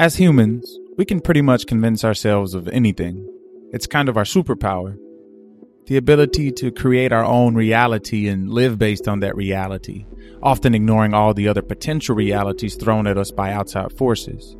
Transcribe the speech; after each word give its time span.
As 0.00 0.14
humans, 0.14 0.78
we 0.96 1.04
can 1.04 1.20
pretty 1.20 1.42
much 1.42 1.66
convince 1.66 2.04
ourselves 2.04 2.54
of 2.54 2.68
anything. 2.68 3.28
It's 3.72 3.88
kind 3.88 4.08
of 4.08 4.16
our 4.16 4.22
superpower. 4.22 4.96
The 5.86 5.96
ability 5.96 6.52
to 6.52 6.70
create 6.70 7.10
our 7.10 7.24
own 7.24 7.56
reality 7.56 8.28
and 8.28 8.48
live 8.48 8.78
based 8.78 9.08
on 9.08 9.18
that 9.20 9.34
reality, 9.34 10.06
often 10.40 10.72
ignoring 10.72 11.14
all 11.14 11.34
the 11.34 11.48
other 11.48 11.62
potential 11.62 12.14
realities 12.14 12.76
thrown 12.76 13.08
at 13.08 13.18
us 13.18 13.32
by 13.32 13.50
outside 13.50 13.92
forces. 13.92 14.56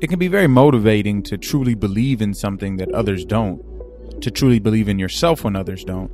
It 0.00 0.08
can 0.08 0.18
be 0.18 0.26
very 0.26 0.48
motivating 0.48 1.22
to 1.24 1.38
truly 1.38 1.76
believe 1.76 2.20
in 2.20 2.34
something 2.34 2.76
that 2.78 2.90
others 2.90 3.24
don't, 3.24 3.62
to 4.20 4.32
truly 4.32 4.58
believe 4.58 4.88
in 4.88 4.98
yourself 4.98 5.44
when 5.44 5.54
others 5.54 5.84
don't. 5.84 6.10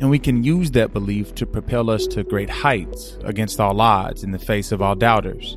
And 0.00 0.10
we 0.10 0.18
can 0.18 0.42
use 0.42 0.72
that 0.72 0.92
belief 0.92 1.32
to 1.36 1.46
propel 1.46 1.90
us 1.90 2.08
to 2.08 2.24
great 2.24 2.50
heights 2.50 3.16
against 3.22 3.60
all 3.60 3.80
odds 3.80 4.24
in 4.24 4.32
the 4.32 4.38
face 4.40 4.72
of 4.72 4.82
all 4.82 4.96
doubters. 4.96 5.56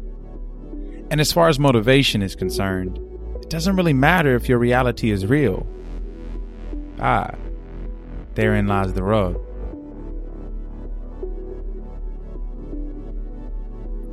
And 1.12 1.20
as 1.20 1.34
far 1.34 1.50
as 1.50 1.60
motivation 1.60 2.22
is 2.22 2.38
concerned, 2.38 2.98
it 3.42 3.50
doesn't 3.50 3.76
really 3.76 3.92
matter 3.92 4.34
if 4.34 4.48
your 4.48 4.58
reality 4.58 5.12
is 5.12 5.26
real. 5.26 5.68
Ah, 7.02 7.32
therein 8.36 8.66
lies 8.66 8.94
the 8.94 9.04
rub. 9.04 9.36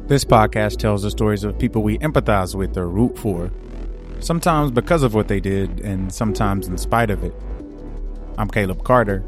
This 0.08 0.24
podcast 0.24 0.78
tells 0.78 1.02
the 1.02 1.12
stories 1.12 1.44
of 1.44 1.56
people 1.56 1.84
we 1.84 1.98
empathize 1.98 2.56
with 2.56 2.76
or 2.76 2.88
root 2.88 3.16
for, 3.16 3.52
sometimes 4.18 4.72
because 4.72 5.04
of 5.04 5.14
what 5.14 5.28
they 5.28 5.38
did, 5.38 5.78
and 5.80 6.12
sometimes 6.12 6.66
in 6.66 6.76
spite 6.78 7.10
of 7.10 7.22
it. 7.22 7.34
I'm 8.38 8.48
Caleb 8.48 8.82
Carter. 8.82 9.22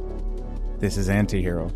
This 0.80 0.96
is 0.96 1.08
Antihero. 1.08 1.70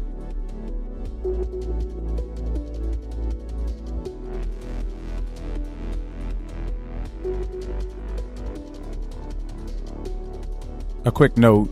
A 11.06 11.12
quick 11.12 11.36
note 11.36 11.69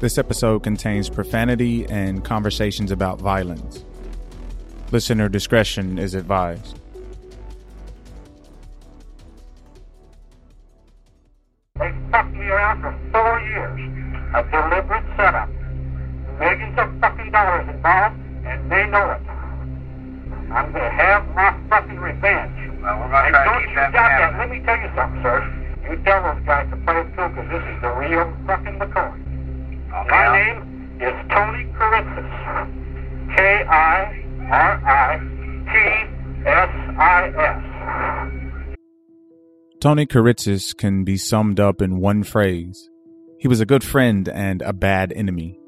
this 0.00 0.18
episode 0.18 0.64
contains 0.64 1.08
profanity 1.08 1.86
and 1.86 2.24
conversations 2.24 2.90
about 2.90 3.20
violence. 3.20 3.84
Listener 4.90 5.28
discretion 5.28 5.96
is 5.96 6.14
advised. 6.14 6.80
Tony 39.84 40.06
Kiritsis 40.06 40.74
can 40.74 41.04
be 41.04 41.18
summed 41.18 41.60
up 41.60 41.82
in 41.82 42.00
one 42.00 42.22
phrase. 42.22 42.88
He 43.38 43.48
was 43.48 43.60
a 43.60 43.66
good 43.66 43.84
friend 43.84 44.26
and 44.30 44.62
a 44.62 44.72
bad 44.72 45.12
enemy. 45.12 45.60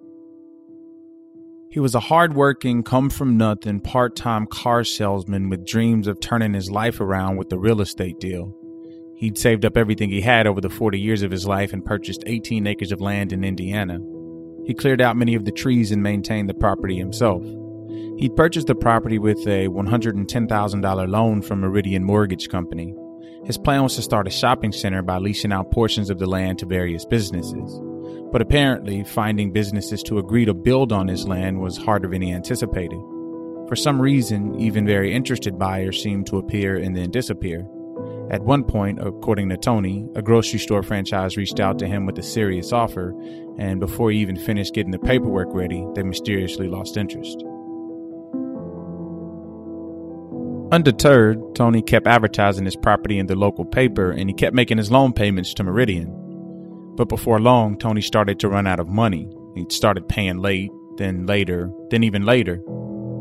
He 1.70 1.81
was 1.81 1.95
a 1.95 2.00
hardworking, 2.00 2.83
come 2.83 3.11
from 3.11 3.37
nothing, 3.37 3.78
part 3.78 4.17
time 4.17 4.47
car 4.47 4.84
salesman 4.84 5.50
with 5.50 5.67
dreams 5.67 6.09
of 6.09 6.19
turning 6.19 6.55
his 6.55 6.70
life 6.70 6.98
around 6.98 7.37
with 7.37 7.50
the 7.50 7.59
real 7.59 7.83
estate 7.83 8.19
deal. 8.19 8.56
He'd 9.19 9.37
saved 9.37 9.67
up 9.67 9.77
everything 9.77 10.09
he 10.09 10.22
had 10.22 10.47
over 10.47 10.62
the 10.62 10.70
40 10.70 10.98
years 10.98 11.20
of 11.20 11.31
his 11.31 11.47
life 11.47 11.75
and 11.75 11.84
purchased 11.84 12.25
18 12.27 12.67
acres 12.67 12.92
of 12.92 13.03
land 13.03 13.34
in 13.34 13.44
Indiana. 13.44 14.00
He 14.65 14.72
cleared 14.72 15.03
out 15.03 15.19
many 15.19 15.34
of 15.34 15.44
the 15.44 15.53
trees 15.53 15.93
and 15.93 16.03
maintained 16.03 16.49
the 16.49 16.55
property 16.55 16.97
himself. 16.97 17.44
He'd 18.16 18.34
purchased 18.34 18.69
the 18.69 18.75
property 18.75 19.19
with 19.19 19.47
a 19.47 19.69
$110,000 19.69 21.09
loan 21.10 21.43
from 21.43 21.60
Meridian 21.60 22.03
Mortgage 22.03 22.49
Company. 22.49 22.94
His 23.44 23.59
plan 23.59 23.82
was 23.82 23.94
to 23.97 24.03
start 24.03 24.26
a 24.26 24.31
shopping 24.31 24.72
center 24.72 25.03
by 25.03 25.19
leasing 25.19 25.53
out 25.53 25.70
portions 25.70 26.10
of 26.10 26.19
the 26.19 26.26
land 26.26 26.59
to 26.59 26.66
various 26.66 27.04
businesses. 27.04 27.81
But 28.32 28.42
apparently, 28.42 29.04
finding 29.04 29.53
businesses 29.53 30.03
to 30.04 30.19
agree 30.19 30.44
to 30.44 30.54
build 30.54 30.92
on 30.92 31.09
his 31.09 31.28
land 31.28 31.60
was 31.60 31.76
harder 31.76 32.09
than 32.09 32.22
he 32.22 32.32
anticipated. 32.32 32.98
For 33.69 33.76
some 33.76 34.00
reason, 34.00 34.60
even 34.60 34.87
very 34.87 35.12
interested 35.14 35.59
buyers 35.59 36.03
seemed 36.03 36.26
to 36.26 36.38
appear 36.38 36.76
and 36.76 36.97
then 36.97 37.10
disappear. 37.10 37.66
At 38.31 38.42
one 38.42 38.64
point, 38.64 38.98
according 39.00 39.48
to 39.50 39.56
Tony, 39.56 40.08
a 40.16 40.22
grocery 40.22 40.58
store 40.58 40.82
franchise 40.82 41.37
reached 41.37 41.60
out 41.60 41.78
to 41.78 41.87
him 41.87 42.06
with 42.06 42.19
a 42.19 42.22
serious 42.22 42.72
offer, 42.72 43.14
and 43.58 43.78
before 43.78 44.10
he 44.10 44.19
even 44.19 44.37
finished 44.37 44.75
getting 44.75 44.91
the 44.91 44.98
paperwork 44.98 45.48
ready, 45.53 45.87
they 45.94 46.03
mysteriously 46.03 46.69
lost 46.69 46.97
interest. 46.97 47.44
Undeterred, 50.72 51.54
Tony 51.54 51.81
kept 51.81 52.09
advertising 52.09 52.65
his 52.65 52.75
property 52.75 53.21
in 53.21 53.27
the 53.27 53.37
local 53.37 53.65
paper 53.65 54.10
and 54.10 54.28
he 54.28 54.34
kept 54.34 54.54
making 54.54 54.78
his 54.78 54.91
loan 54.91 55.12
payments 55.12 55.54
to 55.54 55.62
Meridian. 55.62 56.12
But 56.97 57.09
before 57.09 57.41
long, 57.41 57.78
Tony 57.78 58.00
started 58.00 58.41
to 58.41 58.49
run 58.49 58.66
out 58.66 58.81
of 58.81 58.88
money. 58.88 59.28
He 59.55 59.65
started 59.69 60.09
paying 60.09 60.38
late, 60.38 60.72
then 60.97 61.25
later, 61.25 61.71
then 61.91 62.03
even 62.03 62.25
later. 62.25 62.60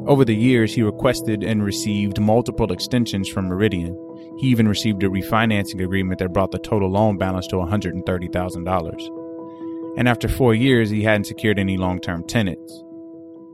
Over 0.08 0.26
the 0.26 0.36
years, 0.36 0.74
he 0.74 0.82
requested 0.82 1.44
and 1.44 1.64
received 1.64 2.20
multiple 2.20 2.72
extensions 2.72 3.30
from 3.30 3.46
Meridian. 3.46 3.96
He 4.40 4.48
even 4.48 4.68
received 4.68 5.04
a 5.04 5.10
refinancing 5.10 5.84
agreement 5.84 6.18
that 6.20 6.34
brought 6.34 6.52
the 6.52 6.58
total 6.58 6.90
loan 6.90 7.20
balance 7.20 7.46
to 7.48 7.58
$130,000. 7.58 9.98
And 9.98 10.08
after 10.08 10.28
four 10.28 10.56
years, 10.56 10.90
he 10.90 11.04
hadn't 11.04 11.26
secured 11.26 11.60
any 11.60 11.78
long 11.78 12.00
term 12.00 12.24
tenants. 12.24 12.84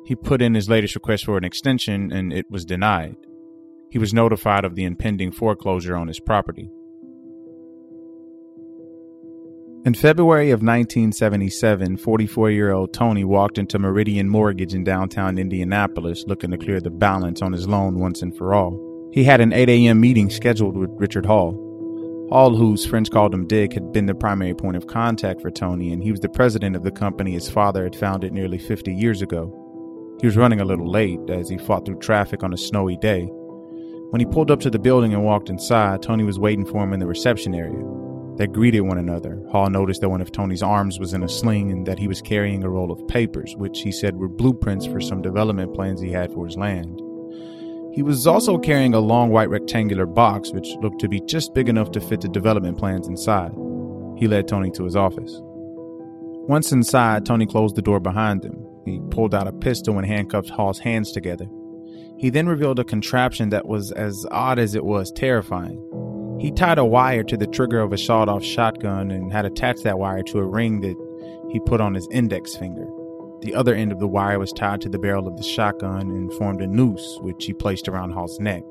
He 0.06 0.16
put 0.16 0.42
in 0.42 0.54
his 0.54 0.70
latest 0.70 0.96
request 0.96 1.26
for 1.26 1.38
an 1.38 1.44
extension 1.44 2.14
and 2.14 2.32
it 2.32 2.50
was 2.50 2.64
denied. 2.64 3.18
He 3.92 4.00
was 4.00 4.14
notified 4.14 4.64
of 4.64 4.76
the 4.76 4.86
impending 4.86 5.32
foreclosure 5.32 5.98
on 5.98 6.08
his 6.08 6.20
property. 6.20 6.72
In 9.84 9.94
February 9.96 10.52
of 10.52 10.62
1977, 10.62 11.98
44 11.98 12.52
year 12.52 12.72
old 12.72 12.94
Tony 12.94 13.26
walked 13.26 13.58
into 13.58 13.80
Meridian 13.80 14.30
Mortgage 14.30 14.74
in 14.74 14.84
downtown 14.84 15.38
Indianapolis 15.38 16.24
looking 16.26 16.52
to 16.52 16.58
clear 16.58 16.80
the 16.80 16.90
balance 16.90 17.42
on 17.42 17.52
his 17.52 17.68
loan 17.68 18.00
once 18.00 18.22
and 18.22 18.36
for 18.38 18.54
all. 18.54 19.10
He 19.12 19.26
had 19.26 19.42
an 19.42 19.52
8 19.52 19.68
a.m. 19.68 20.00
meeting 20.00 20.30
scheduled 20.30 20.78
with 20.78 20.92
Richard 20.98 21.26
Hall. 21.26 21.52
Hall, 22.32 22.56
whose 22.56 22.86
friends 22.86 23.10
called 23.10 23.34
him 23.34 23.46
Dick, 23.46 23.74
had 23.74 23.92
been 23.92 24.06
the 24.06 24.16
primary 24.16 24.54
point 24.54 24.78
of 24.78 24.88
contact 24.88 25.42
for 25.42 25.52
Tony, 25.52 25.92
and 25.92 26.02
he 26.02 26.12
was 26.12 26.22
the 26.22 26.30
president 26.30 26.78
of 26.78 26.84
the 26.84 26.92
company 26.92 27.32
his 27.32 27.50
father 27.50 27.84
had 27.84 27.96
founded 27.96 28.32
nearly 28.32 28.58
50 28.58 28.94
years 28.94 29.22
ago. 29.22 30.18
He 30.22 30.28
was 30.28 30.38
running 30.38 30.62
a 30.62 30.66
little 30.66 30.90
late 30.90 31.20
as 31.30 31.50
he 31.50 31.58
fought 31.58 31.86
through 31.86 32.00
traffic 32.00 32.44
on 32.44 32.54
a 32.54 32.58
snowy 32.58 32.96
day. 32.96 33.28
When 34.12 34.20
he 34.20 34.26
pulled 34.26 34.52
up 34.52 34.60
to 34.60 34.70
the 34.70 34.78
building 34.78 35.14
and 35.14 35.24
walked 35.24 35.50
inside, 35.50 36.02
Tony 36.02 36.26
was 36.26 36.38
waiting 36.38 36.66
for 36.66 36.84
him 36.84 36.92
in 36.92 37.00
the 37.00 37.08
reception 37.08 37.56
area. 37.56 37.82
They 38.36 38.46
greeted 38.46 38.82
one 38.82 38.98
another. 38.98 39.42
Hall 39.50 39.70
noticed 39.70 40.02
that 40.02 40.10
one 40.10 40.20
of 40.20 40.34
Tony's 40.34 40.62
arms 40.62 41.00
was 41.00 41.14
in 41.14 41.24
a 41.24 41.30
sling 41.30 41.72
and 41.72 41.86
that 41.86 41.98
he 41.98 42.10
was 42.10 42.22
carrying 42.22 42.62
a 42.66 42.70
roll 42.70 42.92
of 42.92 43.08
papers, 43.08 43.56
which 43.56 43.80
he 43.80 43.92
said 43.94 44.18
were 44.18 44.28
blueprints 44.28 44.86
for 44.86 45.00
some 45.00 45.22
development 45.22 45.74
plans 45.74 46.02
he 46.02 46.12
had 46.12 46.34
for 46.34 46.46
his 46.46 46.58
land. 46.58 47.00
He 47.94 48.04
was 48.04 48.28
also 48.28 48.58
carrying 48.58 48.94
a 48.94 49.00
long 49.00 49.30
white 49.30 49.50
rectangular 49.50 50.06
box, 50.06 50.52
which 50.52 50.76
looked 50.82 51.00
to 51.00 51.08
be 51.08 51.22
just 51.22 51.54
big 51.54 51.70
enough 51.70 51.92
to 51.92 52.02
fit 52.02 52.20
the 52.20 52.28
development 52.28 52.78
plans 52.78 53.08
inside. 53.08 53.54
He 54.18 54.28
led 54.28 54.46
Tony 54.46 54.72
to 54.72 54.84
his 54.84 54.98
office. 54.98 55.40
Once 56.50 56.74
inside, 56.74 57.26
Tony 57.26 57.46
closed 57.46 57.78
the 57.78 57.82
door 57.82 58.02
behind 58.02 58.44
him. 58.44 58.62
He 58.84 59.00
pulled 59.10 59.34
out 59.34 59.48
a 59.48 59.54
pistol 59.54 59.98
and 59.98 60.06
handcuffed 60.06 60.50
Hall's 60.50 60.80
hands 60.80 61.14
together. 61.14 61.46
He 62.22 62.30
then 62.30 62.46
revealed 62.46 62.78
a 62.78 62.84
contraption 62.84 63.50
that 63.50 63.68
was 63.68 63.92
as 63.94 64.28
odd 64.30 64.60
as 64.60 64.76
it 64.76 64.86
was 64.86 65.12
terrifying. 65.12 65.84
He 66.40 66.52
tied 66.52 66.78
a 66.78 66.86
wire 66.86 67.24
to 67.24 67.36
the 67.36 67.48
trigger 67.48 67.80
of 67.80 67.92
a 67.92 67.98
sawed 67.98 68.30
off 68.30 68.44
shotgun 68.44 69.10
and 69.10 69.34
had 69.34 69.44
attached 69.44 69.84
that 69.86 69.98
wire 69.98 70.22
to 70.26 70.38
a 70.38 70.46
ring 70.46 70.82
that 70.82 70.96
he 71.52 71.60
put 71.62 71.82
on 71.82 71.96
his 71.96 72.08
index 72.12 72.56
finger. 72.56 72.86
The 73.42 73.56
other 73.56 73.74
end 73.74 73.92
of 73.92 73.98
the 73.98 74.08
wire 74.08 74.38
was 74.38 74.54
tied 74.54 74.82
to 74.82 74.90
the 74.90 75.00
barrel 75.00 75.28
of 75.28 75.36
the 75.36 75.42
shotgun 75.42 76.12
and 76.12 76.32
formed 76.34 76.62
a 76.62 76.68
noose, 76.68 77.18
which 77.22 77.44
he 77.46 77.54
placed 77.54 77.88
around 77.88 78.12
Hall's 78.12 78.40
neck. 78.40 78.62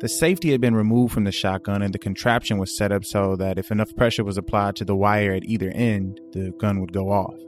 The 0.00 0.08
safety 0.08 0.50
had 0.50 0.62
been 0.62 0.74
removed 0.74 1.12
from 1.12 1.24
the 1.24 1.30
shotgun, 1.30 1.82
and 1.82 1.92
the 1.92 1.98
contraption 1.98 2.56
was 2.56 2.74
set 2.74 2.90
up 2.90 3.04
so 3.04 3.36
that 3.36 3.58
if 3.58 3.70
enough 3.70 3.94
pressure 3.96 4.24
was 4.24 4.38
applied 4.38 4.76
to 4.76 4.86
the 4.86 4.96
wire 4.96 5.32
at 5.32 5.44
either 5.44 5.70
end, 5.74 6.22
the 6.32 6.52
gun 6.52 6.80
would 6.80 6.94
go 6.94 7.10
off. 7.10 7.38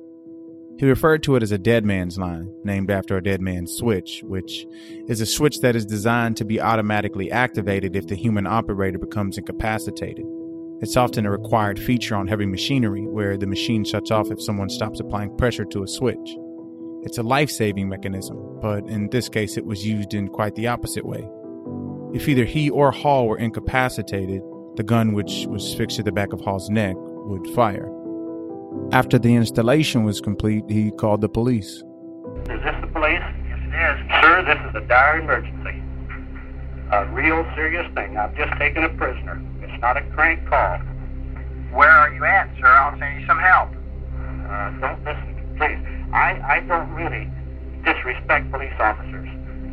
He 0.77 0.87
referred 0.87 1.23
to 1.23 1.37
it 1.37 1.43
as 1.43 1.53
a 1.53 1.59
dead 1.59 1.85
man's 1.85 2.19
line, 2.19 2.53
named 2.65 2.91
after 2.91 3.17
a 3.17 3.23
dead 3.23 3.41
man's 3.41 3.73
switch, 3.73 4.23
which 4.27 4.67
is 5.07 5.21
a 5.21 5.27
switch 5.27 5.61
that 5.61 5.77
is 5.77 5.87
designed 5.87 6.37
to 6.39 6.45
be 6.45 6.61
automatically 6.61 7.31
activated 7.31 7.95
if 7.95 8.09
the 8.09 8.17
human 8.17 8.47
operator 8.47 8.99
becomes 8.99 9.39
incapacitated. 9.39 10.25
It's 10.81 10.97
often 10.97 11.27
a 11.27 11.31
required 11.31 11.79
feature 11.79 12.17
on 12.17 12.27
heavy 12.27 12.47
machinery 12.47 13.07
where 13.07 13.37
the 13.37 13.47
machine 13.47 13.85
shuts 13.85 14.11
off 14.11 14.33
if 14.33 14.43
someone 14.43 14.69
stops 14.69 14.99
applying 14.99 15.37
pressure 15.37 15.65
to 15.67 15.85
a 15.85 15.89
switch. 15.89 16.37
It's 17.05 17.19
a 17.19 17.23
life 17.23 17.51
saving 17.51 17.89
mechanism, 17.89 18.59
but 18.61 18.85
in 18.89 19.09
this 19.11 19.29
case 19.29 19.57
it 19.57 19.65
was 19.65 19.87
used 19.87 20.13
in 20.13 20.29
quite 20.29 20.57
the 20.57 20.67
opposite 20.67 21.07
way. 21.07 21.29
If 22.13 22.29
either 22.29 22.45
he 22.45 22.69
or 22.69 22.91
Hall 22.91 23.29
were 23.29 23.39
incapacitated, 23.39 24.43
The 24.77 24.83
gun, 24.83 25.13
which 25.13 25.47
was 25.47 25.73
fixed 25.75 25.99
to 25.99 26.03
the 26.03 26.11
back 26.11 26.33
of 26.33 26.41
Hall's 26.41 26.69
neck, 26.69 26.97
would 26.99 27.47
fire. 27.55 27.89
After 28.93 29.19
the 29.19 29.35
installation 29.35 30.05
was 30.05 30.21
complete, 30.21 30.65
he 30.69 30.91
called 30.93 31.21
the 31.21 31.29
police. 31.29 31.83
Is 32.47 32.63
this 32.63 32.77
the 32.81 32.87
police? 32.93 33.23
Yes, 33.49 33.59
it 33.61 33.75
is. 33.75 34.23
Sir, 34.23 34.45
this 34.45 34.59
is 34.71 34.75
a 34.77 34.87
dire 34.87 35.21
emergency. 35.21 35.83
A 36.93 37.07
real 37.07 37.45
serious 37.57 37.87
thing. 37.95 38.17
I've 38.17 38.37
just 38.37 38.53
taken 38.59 38.85
a 38.85 38.89
prisoner. 38.91 39.43
It's 39.63 39.81
not 39.81 39.97
a 39.97 40.03
crank 40.15 40.47
call. 40.49 40.79
Where 41.73 41.91
are 41.91 42.13
you 42.15 42.25
at, 42.25 42.49
sir? 42.61 42.67
I'll 42.67 42.97
send 42.99 43.21
you 43.21 43.27
some 43.27 43.39
help. 43.39 43.71
Uh, 44.49 44.71
don't 44.79 45.05
listen, 45.05 45.57
please. 45.59 45.81
I, 46.15 46.39
I 46.47 46.61
don't 46.61 46.91
really 46.95 47.29
disrespect 47.85 48.53
police 48.53 48.73
officers. 48.79 49.29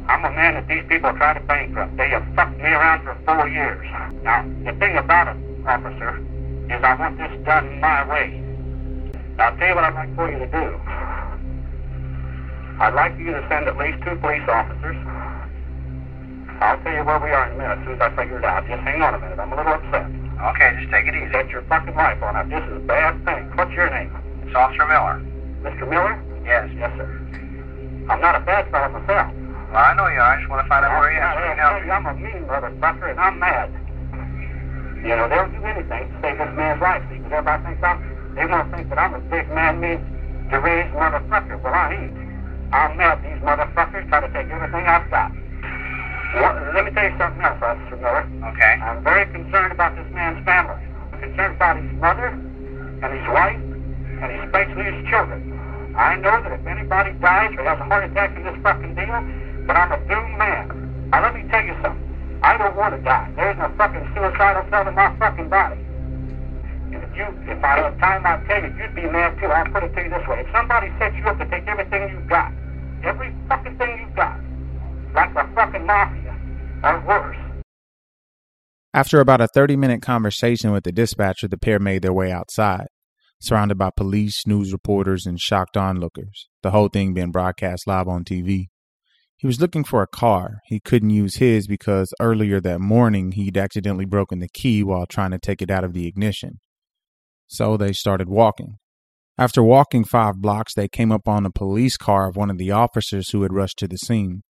I'm 0.08 0.26
a 0.26 0.32
man 0.32 0.56
that 0.56 0.68
these 0.68 0.84
people 0.90 1.14
try 1.14 1.34
to 1.34 1.40
bankrupt. 1.42 1.96
They 1.96 2.10
have 2.10 2.26
fucked 2.36 2.58
me 2.58 2.66
around 2.66 3.04
for 3.04 3.16
four 3.26 3.48
years. 3.48 3.86
Now, 4.24 4.42
the 4.66 4.74
thing 4.80 4.98
about 4.98 5.36
it, 5.36 5.38
officer, 5.68 6.18
is 6.74 6.82
I 6.84 6.96
want 6.96 7.18
this 7.18 7.32
done 7.46 7.80
my 7.80 8.08
way. 8.10 8.51
Now, 9.38 9.50
I'll 9.50 9.58
tell 9.58 9.68
you 9.68 9.76
what 9.76 9.84
I'd 9.84 9.96
like 9.96 10.16
for 10.16 10.32
you 10.32 10.40
to 10.40 10.50
do. 10.50 10.66
I'd 12.82 12.96
like 12.96 13.18
you 13.18 13.32
to 13.32 13.46
send 13.48 13.68
at 13.68 13.78
least 13.78 14.02
two 14.04 14.16
police 14.18 14.42
officers. 14.50 14.98
I'll 16.62 16.78
tell 16.82 16.94
you 16.94 17.06
where 17.06 17.18
we 17.18 17.30
are 17.30 17.50
in 17.50 17.54
a 17.54 17.58
minute 17.58 17.78
as 17.78 17.86
soon 17.86 17.96
as 17.98 18.02
I 18.02 18.10
figure 18.14 18.38
it 18.38 18.46
out. 18.46 18.66
Just 18.66 18.82
hang 18.86 19.02
on 19.02 19.14
a 19.14 19.20
minute. 19.20 19.38
I'm 19.38 19.54
a 19.54 19.58
little 19.58 19.74
upset. 19.74 20.06
Okay, 20.06 20.78
just 20.82 20.90
take 20.94 21.06
it 21.06 21.14
easy. 21.14 21.30
Set 21.34 21.50
your 21.50 21.62
fucking 21.70 21.94
life 21.94 22.22
on 22.22 22.38
it. 22.38 22.50
This 22.50 22.66
is 22.70 22.82
a 22.82 22.86
bad 22.86 23.18
thing. 23.26 23.50
What's 23.58 23.74
your 23.74 23.90
name? 23.90 24.14
It's 24.46 24.54
Officer 24.54 24.86
Miller. 24.86 25.22
Mr. 25.62 25.86
Miller? 25.90 26.18
Yes. 26.46 26.70
Yes, 26.74 26.90
sir. 26.98 27.06
I'm 28.10 28.22
not 28.22 28.34
a 28.34 28.42
bad 28.42 28.70
fellow 28.70 28.90
myself. 28.90 29.30
Well, 29.70 29.78
I 29.78 29.94
know 29.94 30.10
you 30.10 30.18
are. 30.18 30.34
I 30.34 30.42
just 30.42 30.50
want 30.50 30.66
to 30.66 30.70
find 30.70 30.84
out 30.84 30.98
where 31.00 31.14
you 31.14 31.22
are 31.22 31.34
so 31.38 31.42
we 31.46 31.54
can 31.54 31.86
you. 31.86 31.92
I'm 31.94 32.06
a 32.06 32.14
mean 32.18 32.44
motherfucker, 32.50 33.10
and 33.10 33.20
I'm 33.22 33.38
mad. 33.38 33.70
You 35.06 35.16
know, 35.18 35.30
they'll 35.30 35.50
do 35.50 35.62
anything 35.66 36.10
to 36.10 36.16
save 36.22 36.38
this 36.38 36.52
man's 36.58 36.82
life. 36.82 37.02
Because 37.10 37.32
everybody 37.32 37.64
thinks 37.64 37.82
I'm, 37.82 38.11
they 38.36 38.46
want 38.46 38.72
to 38.72 38.78
think 38.78 38.90
that 38.90 38.98
I'm 38.98 39.14
a 39.14 39.20
big 39.28 39.50
man, 39.52 39.80
mean, 39.80 40.00
deranged 40.50 40.96
motherfucker. 40.96 41.62
Well, 41.62 41.74
I 41.74 41.94
ain't. 41.94 42.16
I'm 42.72 42.96
mad 42.96 43.20
these 43.20 43.44
motherfuckers 43.44 44.08
try 44.08 44.22
to 44.24 44.32
take 44.32 44.48
everything 44.48 44.88
I've 44.88 45.10
got. 45.12 45.32
Well, 46.36 46.56
let 46.72 46.86
me 46.88 46.92
tell 46.96 47.04
you 47.04 47.18
something 47.20 47.44
else, 47.44 47.60
Officer 47.60 48.00
Miller. 48.00 48.24
Okay. 48.56 48.74
I'm 48.80 49.04
very 49.04 49.28
concerned 49.28 49.76
about 49.76 49.96
this 50.00 50.08
man's 50.16 50.40
family. 50.46 50.80
I'm 51.12 51.20
concerned 51.20 51.56
about 51.60 51.76
his 51.76 51.92
mother 52.00 52.32
and 52.32 53.10
his 53.12 53.28
wife 53.36 53.60
and 54.24 54.32
especially 54.48 54.88
his 54.96 55.04
children. 55.12 55.52
I 55.98 56.16
know 56.16 56.40
that 56.40 56.56
if 56.56 56.64
anybody 56.66 57.12
dies 57.20 57.52
or 57.60 57.68
has 57.68 57.80
a 57.80 57.84
heart 57.84 58.08
attack 58.08 58.38
in 58.38 58.48
this 58.48 58.56
fucking 58.64 58.96
deal, 58.96 59.20
that 59.68 59.76
I'm 59.76 59.92
a 59.92 60.00
doomed 60.08 60.38
man. 60.40 61.10
Now 61.12 61.28
let 61.28 61.36
me 61.36 61.44
tell 61.52 61.64
you 61.68 61.76
something. 61.84 62.40
I 62.42 62.58
don't 62.58 62.76
want 62.78 62.96
to 62.96 63.02
die. 63.04 63.28
There 63.36 63.52
isn't 63.52 63.62
a 63.62 63.76
fucking 63.76 64.08
suicidal 64.16 64.64
cell 64.72 64.88
in 64.88 64.96
my 64.96 65.12
fucking 65.20 65.50
body. 65.50 65.84
You, 67.16 67.26
if 67.52 67.64
I 67.64 67.76
had 67.78 68.00
time, 68.00 68.26
I'd 68.26 68.48
tell 68.48 68.62
you, 68.64 68.74
you'd 68.78 68.96
be 68.96 69.04
mad 69.04 69.38
too. 69.40 69.48
I'll 69.48 69.66
put 69.72 69.84
it 69.84 69.94
to 69.96 70.04
you 70.04 70.10
this 70.10 70.26
way. 70.28 70.42
If 70.42 70.52
somebody 70.54 70.88
sets 70.98 71.16
you 71.18 71.24
up 71.26 71.38
to 71.40 71.50
take 71.50 71.68
everything 71.68 72.10
you've 72.10 72.30
got, 72.30 72.54
every 73.04 73.36
fucking 73.50 73.78
thing 73.78 74.00
you've 74.00 74.16
got, 74.16 74.40
like 75.14 75.34
the 75.34 75.48
fucking 75.54 75.86
mafia, 75.86 76.40
or 76.84 77.04
worse, 77.06 77.38
After 78.94 79.20
about 79.20 79.42
a 79.42 79.48
30 79.54 79.76
minute 79.76 80.02
conversation 80.02 80.72
with 80.72 80.86
the 80.86 80.94
dispatcher, 80.94 81.50
the 81.50 81.58
pair 81.58 81.80
made 81.80 82.02
their 82.02 82.14
way 82.14 82.32
outside, 82.32 82.88
surrounded 83.42 83.78
by 83.78 83.90
police, 83.96 84.48
news 84.48 84.72
reporters, 84.72 85.26
and 85.26 85.38
shocked 85.38 85.76
onlookers, 85.76 86.48
the 86.64 86.72
whole 86.72 86.88
thing 86.88 87.14
being 87.14 87.32
broadcast 87.32 87.88
live 87.88 88.08
on 88.08 88.24
TV. 88.24 88.68
He 89.36 89.48
was 89.48 89.60
looking 89.60 89.84
for 89.84 90.02
a 90.02 90.08
car. 90.08 90.60
He 90.68 90.80
couldn't 90.80 91.10
use 91.10 91.38
his 91.38 91.68
because 91.68 92.14
earlier 92.22 92.62
that 92.62 92.80
morning 92.80 93.32
he'd 93.32 93.58
accidentally 93.58 94.06
broken 94.06 94.40
the 94.40 94.48
key 94.48 94.82
while 94.82 95.08
trying 95.08 95.32
to 95.32 95.40
take 95.40 95.62
it 95.62 95.72
out 95.72 95.84
of 95.84 95.94
the 95.94 96.08
ignition. 96.08 96.60
So 97.52 97.76
they 97.76 97.92
started 97.92 98.30
walking. 98.30 98.78
After 99.38 99.62
walking 99.62 100.06
five 100.06 100.36
blocks, 100.38 100.74
they 100.74 100.88
came 100.88 101.12
up 101.12 101.28
on 101.28 101.44
the 101.44 101.50
police 101.50 101.98
car 101.98 102.30
of 102.30 102.38
one 102.38 102.50
of 102.50 102.58
the 102.58 102.72
officers 102.72 103.32
who 103.32 103.42
had 103.42 103.52
rushed 103.52 103.78
to 103.80 103.90
the 103.90 103.98
scene. 103.98 104.44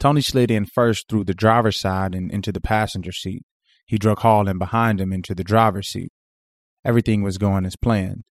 Tony 0.00 0.22
slid 0.22 0.50
in 0.50 0.64
first 0.64 1.10
through 1.10 1.24
the 1.24 1.34
driver's 1.34 1.78
side 1.78 2.14
and 2.14 2.30
into 2.30 2.50
the 2.50 2.60
passenger 2.60 3.12
seat. 3.12 3.42
He 3.84 3.98
drug 3.98 4.20
Hall 4.20 4.48
in 4.48 4.56
behind 4.56 4.98
him 4.98 5.12
into 5.12 5.34
the 5.34 5.44
driver's 5.44 5.88
seat. 5.88 6.10
Everything 6.86 7.22
was 7.22 7.36
going 7.36 7.66
as 7.66 7.76
planned. 7.76 8.22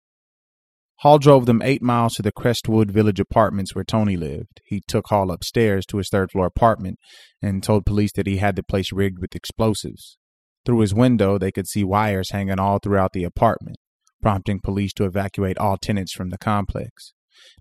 Hall 1.02 1.20
drove 1.20 1.46
them 1.46 1.62
eight 1.62 1.84
miles 1.84 2.16
to 2.16 2.24
the 2.24 2.32
Crestwood 2.32 2.90
Village 2.90 3.20
apartments 3.20 3.76
where 3.76 3.84
Tony 3.84 4.18
lived. 4.18 4.62
He 4.66 4.82
took 4.88 5.10
Hall 5.10 5.30
upstairs 5.30 5.86
to 5.88 5.98
his 5.98 6.10
third 6.10 6.32
floor 6.32 6.48
apartment 6.48 6.98
and 7.40 7.62
told 7.62 7.86
police 7.86 8.14
that 8.14 8.26
he 8.26 8.38
had 8.38 8.56
the 8.56 8.64
place 8.64 8.92
rigged 8.92 9.20
with 9.20 9.36
explosives. 9.36 10.18
Through 10.66 10.80
his 10.80 10.96
window, 10.96 11.38
they 11.38 11.52
could 11.52 11.68
see 11.68 11.84
wires 11.84 12.32
hanging 12.32 12.60
all 12.60 12.80
throughout 12.80 13.14
the 13.14 13.26
apartment, 13.26 13.78
prompting 14.22 14.60
police 14.60 14.94
to 14.94 15.06
evacuate 15.06 15.58
all 15.58 15.78
tenants 15.78 16.14
from 16.14 16.30
the 16.30 16.38
complex. 16.38 17.14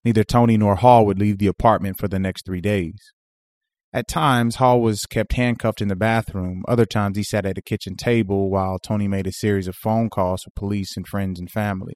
Neither 0.04 0.24
Tony 0.24 0.56
nor 0.56 0.76
Hall 0.76 1.04
would 1.06 1.18
leave 1.18 1.38
the 1.38 1.46
apartment 1.46 1.98
for 1.98 2.08
the 2.08 2.18
next 2.18 2.46
three 2.46 2.60
days. 2.60 2.98
At 3.92 4.08
times, 4.08 4.56
Hall 4.56 4.80
was 4.80 5.06
kept 5.06 5.34
handcuffed 5.34 5.80
in 5.80 5.88
the 5.88 5.96
bathroom. 5.96 6.64
Other 6.68 6.84
times, 6.84 7.16
he 7.16 7.22
sat 7.22 7.46
at 7.46 7.58
a 7.58 7.62
kitchen 7.62 7.96
table 7.96 8.50
while 8.50 8.78
Tony 8.78 9.08
made 9.08 9.26
a 9.26 9.32
series 9.32 9.68
of 9.68 9.74
phone 9.74 10.10
calls 10.10 10.42
for 10.42 10.50
police 10.54 10.96
and 10.96 11.06
friends 11.06 11.38
and 11.40 11.50
family. 11.50 11.94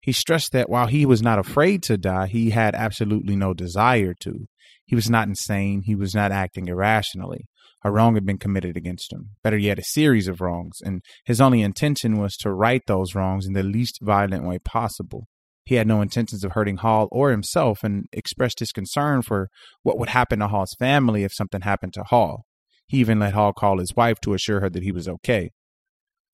He 0.00 0.12
stressed 0.12 0.52
that 0.52 0.70
while 0.70 0.86
he 0.86 1.04
was 1.04 1.22
not 1.22 1.38
afraid 1.38 1.82
to 1.84 1.98
die, 1.98 2.28
he 2.28 2.50
had 2.50 2.74
absolutely 2.74 3.36
no 3.36 3.54
desire 3.54 4.14
to. 4.20 4.46
He 4.86 4.94
was 4.94 5.10
not 5.10 5.28
insane. 5.28 5.82
He 5.84 5.94
was 5.94 6.14
not 6.14 6.32
acting 6.32 6.68
irrationally. 6.68 7.48
A 7.86 7.92
wrong 7.92 8.14
had 8.14 8.26
been 8.26 8.36
committed 8.36 8.76
against 8.76 9.12
him. 9.12 9.36
Better 9.44 9.56
yet, 9.56 9.78
a 9.78 9.84
series 9.84 10.26
of 10.26 10.40
wrongs, 10.40 10.80
and 10.84 11.02
his 11.24 11.40
only 11.40 11.62
intention 11.62 12.18
was 12.18 12.36
to 12.38 12.52
right 12.52 12.82
those 12.88 13.14
wrongs 13.14 13.46
in 13.46 13.52
the 13.52 13.62
least 13.62 14.00
violent 14.02 14.44
way 14.44 14.58
possible. 14.58 15.28
He 15.64 15.76
had 15.76 15.86
no 15.86 16.00
intentions 16.00 16.42
of 16.42 16.50
hurting 16.50 16.78
Hall 16.78 17.06
or 17.12 17.30
himself 17.30 17.84
and 17.84 18.06
expressed 18.12 18.58
his 18.58 18.72
concern 18.72 19.22
for 19.22 19.50
what 19.84 20.00
would 20.00 20.08
happen 20.08 20.40
to 20.40 20.48
Hall's 20.48 20.74
family 20.80 21.22
if 21.22 21.32
something 21.32 21.60
happened 21.60 21.92
to 21.92 22.02
Hall. 22.02 22.44
He 22.88 22.96
even 22.98 23.20
let 23.20 23.34
Hall 23.34 23.52
call 23.52 23.78
his 23.78 23.94
wife 23.94 24.18
to 24.22 24.34
assure 24.34 24.58
her 24.62 24.70
that 24.70 24.82
he 24.82 24.90
was 24.90 25.06
okay. 25.06 25.50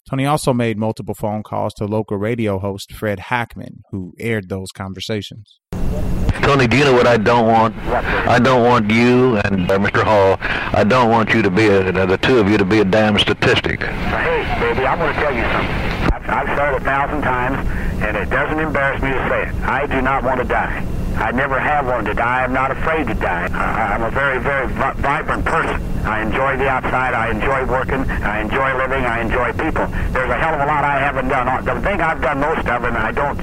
Tony 0.08 0.24
also 0.24 0.54
made 0.54 0.78
multiple 0.78 1.14
phone 1.14 1.42
calls 1.42 1.74
to 1.74 1.84
local 1.84 2.16
radio 2.16 2.60
host 2.60 2.94
Fred 2.94 3.18
Heckman, 3.18 3.82
who 3.90 4.14
aired 4.18 4.48
those 4.48 4.72
conversations. 4.72 5.60
Tony, 6.42 6.66
do 6.66 6.76
you 6.76 6.84
know 6.84 6.92
what 6.92 7.06
I 7.06 7.16
don't 7.16 7.46
want? 7.46 7.76
I 8.26 8.38
don't 8.38 8.64
want 8.64 8.90
you 8.90 9.36
and 9.38 9.70
uh, 9.70 9.78
Mr. 9.78 10.02
Hall. 10.02 10.38
I 10.76 10.82
don't 10.84 11.08
want 11.10 11.30
you 11.32 11.40
to 11.42 11.50
be 11.50 11.68
a, 11.68 11.88
uh, 11.88 12.06
the 12.06 12.18
two 12.18 12.38
of 12.38 12.50
you 12.50 12.58
to 12.58 12.64
be 12.64 12.80
a 12.80 12.84
damn 12.84 13.16
statistic. 13.18 13.80
Hey, 13.82 14.42
baby, 14.60 14.84
I'm 14.84 14.98
going 14.98 15.14
to 15.14 15.20
tell 15.20 15.34
you 15.34 15.42
something. 15.54 15.76
I've, 16.12 16.28
I've 16.28 16.58
said 16.58 16.74
it 16.74 16.82
a 16.82 16.84
thousand 16.84 17.22
times, 17.22 17.68
and 18.02 18.16
it 18.16 18.28
doesn't 18.28 18.58
embarrass 18.58 19.00
me 19.02 19.10
to 19.10 19.28
say 19.28 19.42
it. 19.48 19.54
I 19.62 19.86
do 19.86 20.02
not 20.02 20.24
want 20.24 20.40
to 20.40 20.46
die. 20.46 20.84
I 21.16 21.30
never 21.30 21.60
have 21.60 21.86
wanted 21.86 22.08
to 22.08 22.14
die. 22.14 22.42
I'm 22.42 22.52
not 22.52 22.70
afraid 22.70 23.06
to 23.06 23.14
die. 23.14 23.46
I, 23.52 23.94
I'm 23.94 24.02
a 24.02 24.10
very, 24.10 24.40
very 24.40 24.66
vi- 24.66 24.94
vibrant 24.94 25.44
person. 25.44 25.80
I 26.04 26.22
enjoy 26.22 26.56
the 26.56 26.68
outside. 26.68 27.14
I 27.14 27.30
enjoy 27.30 27.64
working. 27.70 28.00
I 28.10 28.40
enjoy 28.40 28.76
living. 28.76 29.04
I 29.04 29.20
enjoy 29.20 29.52
people. 29.52 29.86
There's 30.10 30.30
a 30.30 30.34
hell 30.40 30.54
of 30.54 30.60
a 30.60 30.66
lot 30.66 30.82
I 30.84 30.98
haven't 30.98 31.28
done. 31.28 31.46
The 31.64 31.80
thing 31.82 32.00
I've 32.00 32.20
done 32.20 32.40
most 32.40 32.66
of, 32.66 32.82
and 32.84 32.96
I 32.96 33.12
don't 33.12 33.38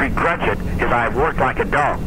begrudge 0.00 0.42
it, 0.48 0.58
is 0.82 0.90
I've 0.90 1.14
worked 1.14 1.38
like 1.38 1.58
a 1.58 1.64
dog. 1.64 2.00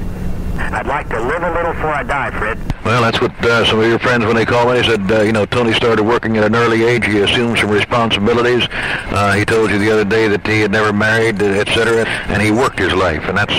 I'd 0.56 0.86
like 0.86 1.10
to 1.10 1.20
live 1.20 1.42
a 1.42 1.52
little 1.52 1.74
before 1.74 1.90
I 1.90 2.04
die, 2.04 2.30
Fred. 2.32 2.60
Well, 2.86 3.02
that's 3.02 3.20
what 3.22 3.32
uh, 3.44 3.66
some 3.66 3.80
of 3.80 3.88
your 3.88 3.98
friends, 3.98 4.26
when 4.26 4.36
they 4.36 4.46
called 4.46 4.70
me, 4.70 4.82
they 4.82 4.84
said, 4.84 5.12
uh, 5.12 5.22
you 5.22 5.32
know, 5.32 5.46
Tony 5.46 5.74
started 5.74 6.04
working 6.04 6.38
at 6.38 6.44
an 6.44 6.56
early 6.56 6.84
age. 6.84 7.06
He 7.06 7.20
assumed 7.20 7.58
some 7.58 7.72
responsibilities. 7.72 8.68
Uh, 8.70 9.34
he 9.34 9.46
told 9.46 9.72
you 9.72 9.80
the 9.80 9.92
other 9.92 10.06
day 10.06 10.28
that 10.28 10.46
he 10.46 10.62
had 10.62 10.72
never 10.72 10.94
married, 10.94 11.42
et 11.42 11.68
cetera, 11.70 12.06
and 12.06 12.42
he 12.42 12.52
worked 12.52 12.78
his 12.78 12.94
life, 12.94 13.24
and 13.30 13.38
that's... 13.38 13.56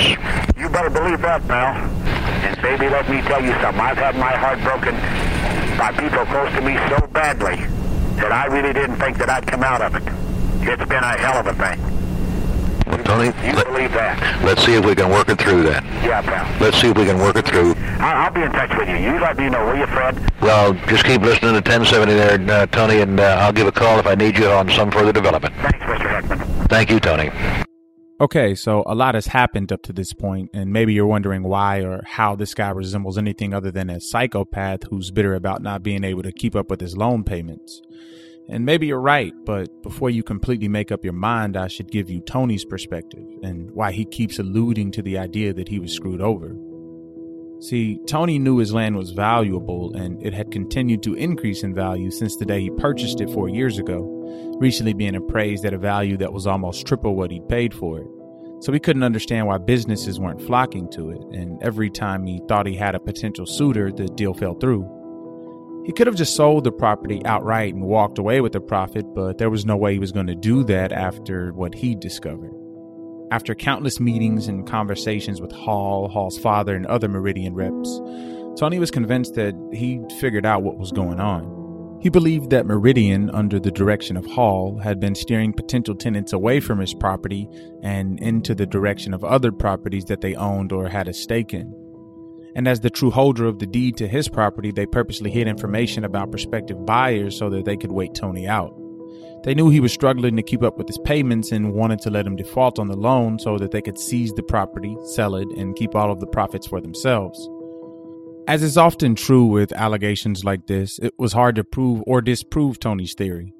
You 0.56 0.68
better 0.68 0.90
believe 0.90 1.20
that, 1.22 1.46
pal. 1.48 1.74
And 2.44 2.60
baby, 2.62 2.88
let 2.88 3.08
me 3.08 3.22
tell 3.22 3.42
you 3.42 3.52
something. 3.60 3.80
I've 3.80 3.98
had 3.98 4.14
my 4.16 4.32
heart 4.36 4.60
broken 4.62 4.94
by 5.78 5.90
people 5.98 6.24
close 6.26 6.52
to 6.54 6.60
me 6.60 6.76
so 6.88 7.06
badly 7.08 7.56
that 8.20 8.30
I 8.30 8.46
really 8.46 8.72
didn't 8.72 8.96
think 8.96 9.18
that 9.18 9.28
I'd 9.30 9.46
come 9.46 9.64
out 9.64 9.82
of 9.82 9.96
it. 9.96 10.02
It's 10.62 10.88
been 10.88 11.02
a 11.02 11.18
hell 11.18 11.38
of 11.40 11.46
a 11.46 11.54
thing. 11.54 11.93
Well, 12.94 13.04
Tony, 13.04 13.26
You 13.46 13.56
let, 13.56 13.66
believe 13.66 13.92
that? 13.92 14.44
let's 14.44 14.64
see 14.64 14.74
if 14.74 14.84
we 14.84 14.94
can 14.94 15.10
work 15.10 15.28
it 15.28 15.40
through 15.40 15.64
then. 15.64 15.84
Yeah, 16.04 16.22
pal. 16.22 16.60
Let's 16.60 16.80
see 16.80 16.90
if 16.90 16.96
we 16.96 17.04
can 17.04 17.18
work 17.18 17.34
it 17.34 17.44
through. 17.44 17.74
I'll, 17.98 18.26
I'll 18.26 18.30
be 18.30 18.42
in 18.42 18.52
touch 18.52 18.70
with 18.78 18.88
you. 18.88 18.96
You 18.96 19.18
let 19.18 19.36
me 19.36 19.48
know, 19.50 19.66
will 19.66 19.76
you, 19.76 19.86
Fred? 19.86 20.16
Well, 20.40 20.74
just 20.86 21.04
keep 21.04 21.20
listening 21.22 21.60
to 21.60 21.70
1070 21.70 22.14
there, 22.14 22.62
uh, 22.62 22.66
Tony, 22.66 23.00
and 23.00 23.18
uh, 23.18 23.38
I'll 23.40 23.52
give 23.52 23.66
a 23.66 23.72
call 23.72 23.98
if 23.98 24.06
I 24.06 24.14
need 24.14 24.38
you 24.38 24.48
on 24.48 24.70
some 24.70 24.92
further 24.92 25.12
development. 25.12 25.54
Thanks, 25.56 25.78
Mr. 25.78 26.08
Heckman. 26.22 26.68
Thank 26.68 26.90
you, 26.90 27.00
Tony. 27.00 27.30
Okay, 28.20 28.54
so 28.54 28.84
a 28.86 28.94
lot 28.94 29.16
has 29.16 29.26
happened 29.26 29.72
up 29.72 29.82
to 29.82 29.92
this 29.92 30.12
point, 30.12 30.50
and 30.54 30.72
maybe 30.72 30.94
you're 30.94 31.04
wondering 31.04 31.42
why 31.42 31.80
or 31.80 32.04
how 32.06 32.36
this 32.36 32.54
guy 32.54 32.70
resembles 32.70 33.18
anything 33.18 33.52
other 33.52 33.72
than 33.72 33.90
a 33.90 34.00
psychopath 34.00 34.84
who's 34.84 35.10
bitter 35.10 35.34
about 35.34 35.62
not 35.62 35.82
being 35.82 36.04
able 36.04 36.22
to 36.22 36.30
keep 36.30 36.54
up 36.54 36.70
with 36.70 36.80
his 36.80 36.96
loan 36.96 37.24
payments. 37.24 37.82
And 38.48 38.66
maybe 38.66 38.86
you're 38.86 39.00
right, 39.00 39.32
but 39.44 39.82
before 39.82 40.10
you 40.10 40.22
completely 40.22 40.68
make 40.68 40.92
up 40.92 41.02
your 41.02 41.14
mind, 41.14 41.56
I 41.56 41.68
should 41.68 41.90
give 41.90 42.10
you 42.10 42.20
Tony's 42.20 42.64
perspective 42.64 43.24
and 43.42 43.70
why 43.70 43.92
he 43.92 44.04
keeps 44.04 44.38
alluding 44.38 44.90
to 44.92 45.02
the 45.02 45.16
idea 45.16 45.54
that 45.54 45.68
he 45.68 45.78
was 45.78 45.92
screwed 45.92 46.20
over. 46.20 46.54
See, 47.60 47.98
Tony 48.06 48.38
knew 48.38 48.58
his 48.58 48.74
land 48.74 48.96
was 48.96 49.12
valuable 49.12 49.94
and 49.94 50.22
it 50.24 50.34
had 50.34 50.50
continued 50.50 51.02
to 51.04 51.14
increase 51.14 51.62
in 51.62 51.74
value 51.74 52.10
since 52.10 52.36
the 52.36 52.44
day 52.44 52.60
he 52.60 52.70
purchased 52.70 53.22
it 53.22 53.30
four 53.30 53.48
years 53.48 53.78
ago, 53.78 54.56
recently 54.58 54.92
being 54.92 55.16
appraised 55.16 55.64
at 55.64 55.72
a 55.72 55.78
value 55.78 56.18
that 56.18 56.34
was 56.34 56.46
almost 56.46 56.86
triple 56.86 57.16
what 57.16 57.30
he'd 57.30 57.48
paid 57.48 57.72
for 57.72 58.00
it. 58.00 58.06
So 58.60 58.72
he 58.72 58.80
couldn't 58.80 59.02
understand 59.02 59.46
why 59.46 59.58
businesses 59.58 60.20
weren't 60.20 60.42
flocking 60.42 60.90
to 60.92 61.10
it, 61.10 61.20
and 61.38 61.62
every 61.62 61.90
time 61.90 62.26
he 62.26 62.40
thought 62.48 62.66
he 62.66 62.76
had 62.76 62.94
a 62.94 63.00
potential 63.00 63.46
suitor, 63.46 63.90
the 63.92 64.06
deal 64.06 64.34
fell 64.34 64.54
through. 64.54 65.03
He 65.84 65.92
could 65.92 66.06
have 66.06 66.16
just 66.16 66.34
sold 66.34 66.64
the 66.64 66.72
property 66.72 67.20
outright 67.26 67.74
and 67.74 67.84
walked 67.84 68.18
away 68.18 68.40
with 68.40 68.52
the 68.52 68.60
profit, 68.60 69.04
but 69.14 69.36
there 69.36 69.50
was 69.50 69.66
no 69.66 69.76
way 69.76 69.92
he 69.92 69.98
was 69.98 70.12
going 70.12 70.28
to 70.28 70.34
do 70.34 70.64
that 70.64 70.92
after 70.92 71.52
what 71.52 71.74
he 71.74 71.94
discovered. 71.94 72.52
After 73.30 73.54
countless 73.54 74.00
meetings 74.00 74.48
and 74.48 74.66
conversations 74.66 75.42
with 75.42 75.52
Hall, 75.52 76.08
Hall's 76.08 76.38
father, 76.38 76.74
and 76.74 76.86
other 76.86 77.08
Meridian 77.08 77.54
reps, 77.54 78.00
Tony 78.58 78.78
was 78.78 78.90
convinced 78.90 79.34
that 79.34 79.54
he'd 79.74 80.10
figured 80.12 80.46
out 80.46 80.62
what 80.62 80.78
was 80.78 80.90
going 80.90 81.20
on. 81.20 81.98
He 82.00 82.08
believed 82.08 82.48
that 82.50 82.66
Meridian, 82.66 83.28
under 83.30 83.60
the 83.60 83.70
direction 83.70 84.16
of 84.16 84.24
Hall, 84.24 84.78
had 84.78 85.00
been 85.00 85.14
steering 85.14 85.52
potential 85.52 85.94
tenants 85.94 86.32
away 86.32 86.60
from 86.60 86.78
his 86.78 86.94
property 86.94 87.46
and 87.82 88.18
into 88.20 88.54
the 88.54 88.66
direction 88.66 89.12
of 89.12 89.22
other 89.22 89.52
properties 89.52 90.04
that 90.06 90.22
they 90.22 90.34
owned 90.34 90.72
or 90.72 90.88
had 90.88 91.08
a 91.08 91.14
stake 91.14 91.52
in 91.52 91.74
and 92.54 92.68
as 92.68 92.80
the 92.80 92.90
true 92.90 93.10
holder 93.10 93.46
of 93.46 93.58
the 93.58 93.66
deed 93.66 93.96
to 93.96 94.08
his 94.08 94.28
property, 94.28 94.70
they 94.70 94.86
purposely 94.86 95.30
hid 95.30 95.48
information 95.48 96.04
about 96.04 96.30
prospective 96.30 96.86
buyers 96.86 97.36
so 97.36 97.50
that 97.50 97.64
they 97.64 97.76
could 97.76 97.92
wait 97.92 98.14
Tony 98.14 98.46
out. 98.46 98.74
They 99.44 99.54
knew 99.54 99.68
he 99.68 99.80
was 99.80 99.92
struggling 99.92 100.36
to 100.36 100.42
keep 100.42 100.62
up 100.62 100.78
with 100.78 100.88
his 100.88 100.98
payments 100.98 101.52
and 101.52 101.74
wanted 101.74 102.00
to 102.00 102.10
let 102.10 102.26
him 102.26 102.36
default 102.36 102.78
on 102.78 102.88
the 102.88 102.96
loan 102.96 103.38
so 103.38 103.58
that 103.58 103.72
they 103.72 103.82
could 103.82 103.98
seize 103.98 104.32
the 104.32 104.42
property, 104.42 104.96
sell 105.12 105.36
it, 105.36 105.48
and 105.56 105.76
keep 105.76 105.94
all 105.94 106.10
of 106.10 106.20
the 106.20 106.26
profits 106.26 106.66
for 106.66 106.80
themselves. 106.80 107.48
As 108.46 108.62
is 108.62 108.78
often 108.78 109.14
true 109.14 109.46
with 109.46 109.72
allegations 109.72 110.44
like 110.44 110.66
this, 110.66 110.98
it 110.98 111.12
was 111.18 111.32
hard 111.32 111.56
to 111.56 111.64
prove 111.64 112.02
or 112.06 112.22
disprove 112.22 112.78
Tony's 112.78 113.14
theory. 113.14 113.52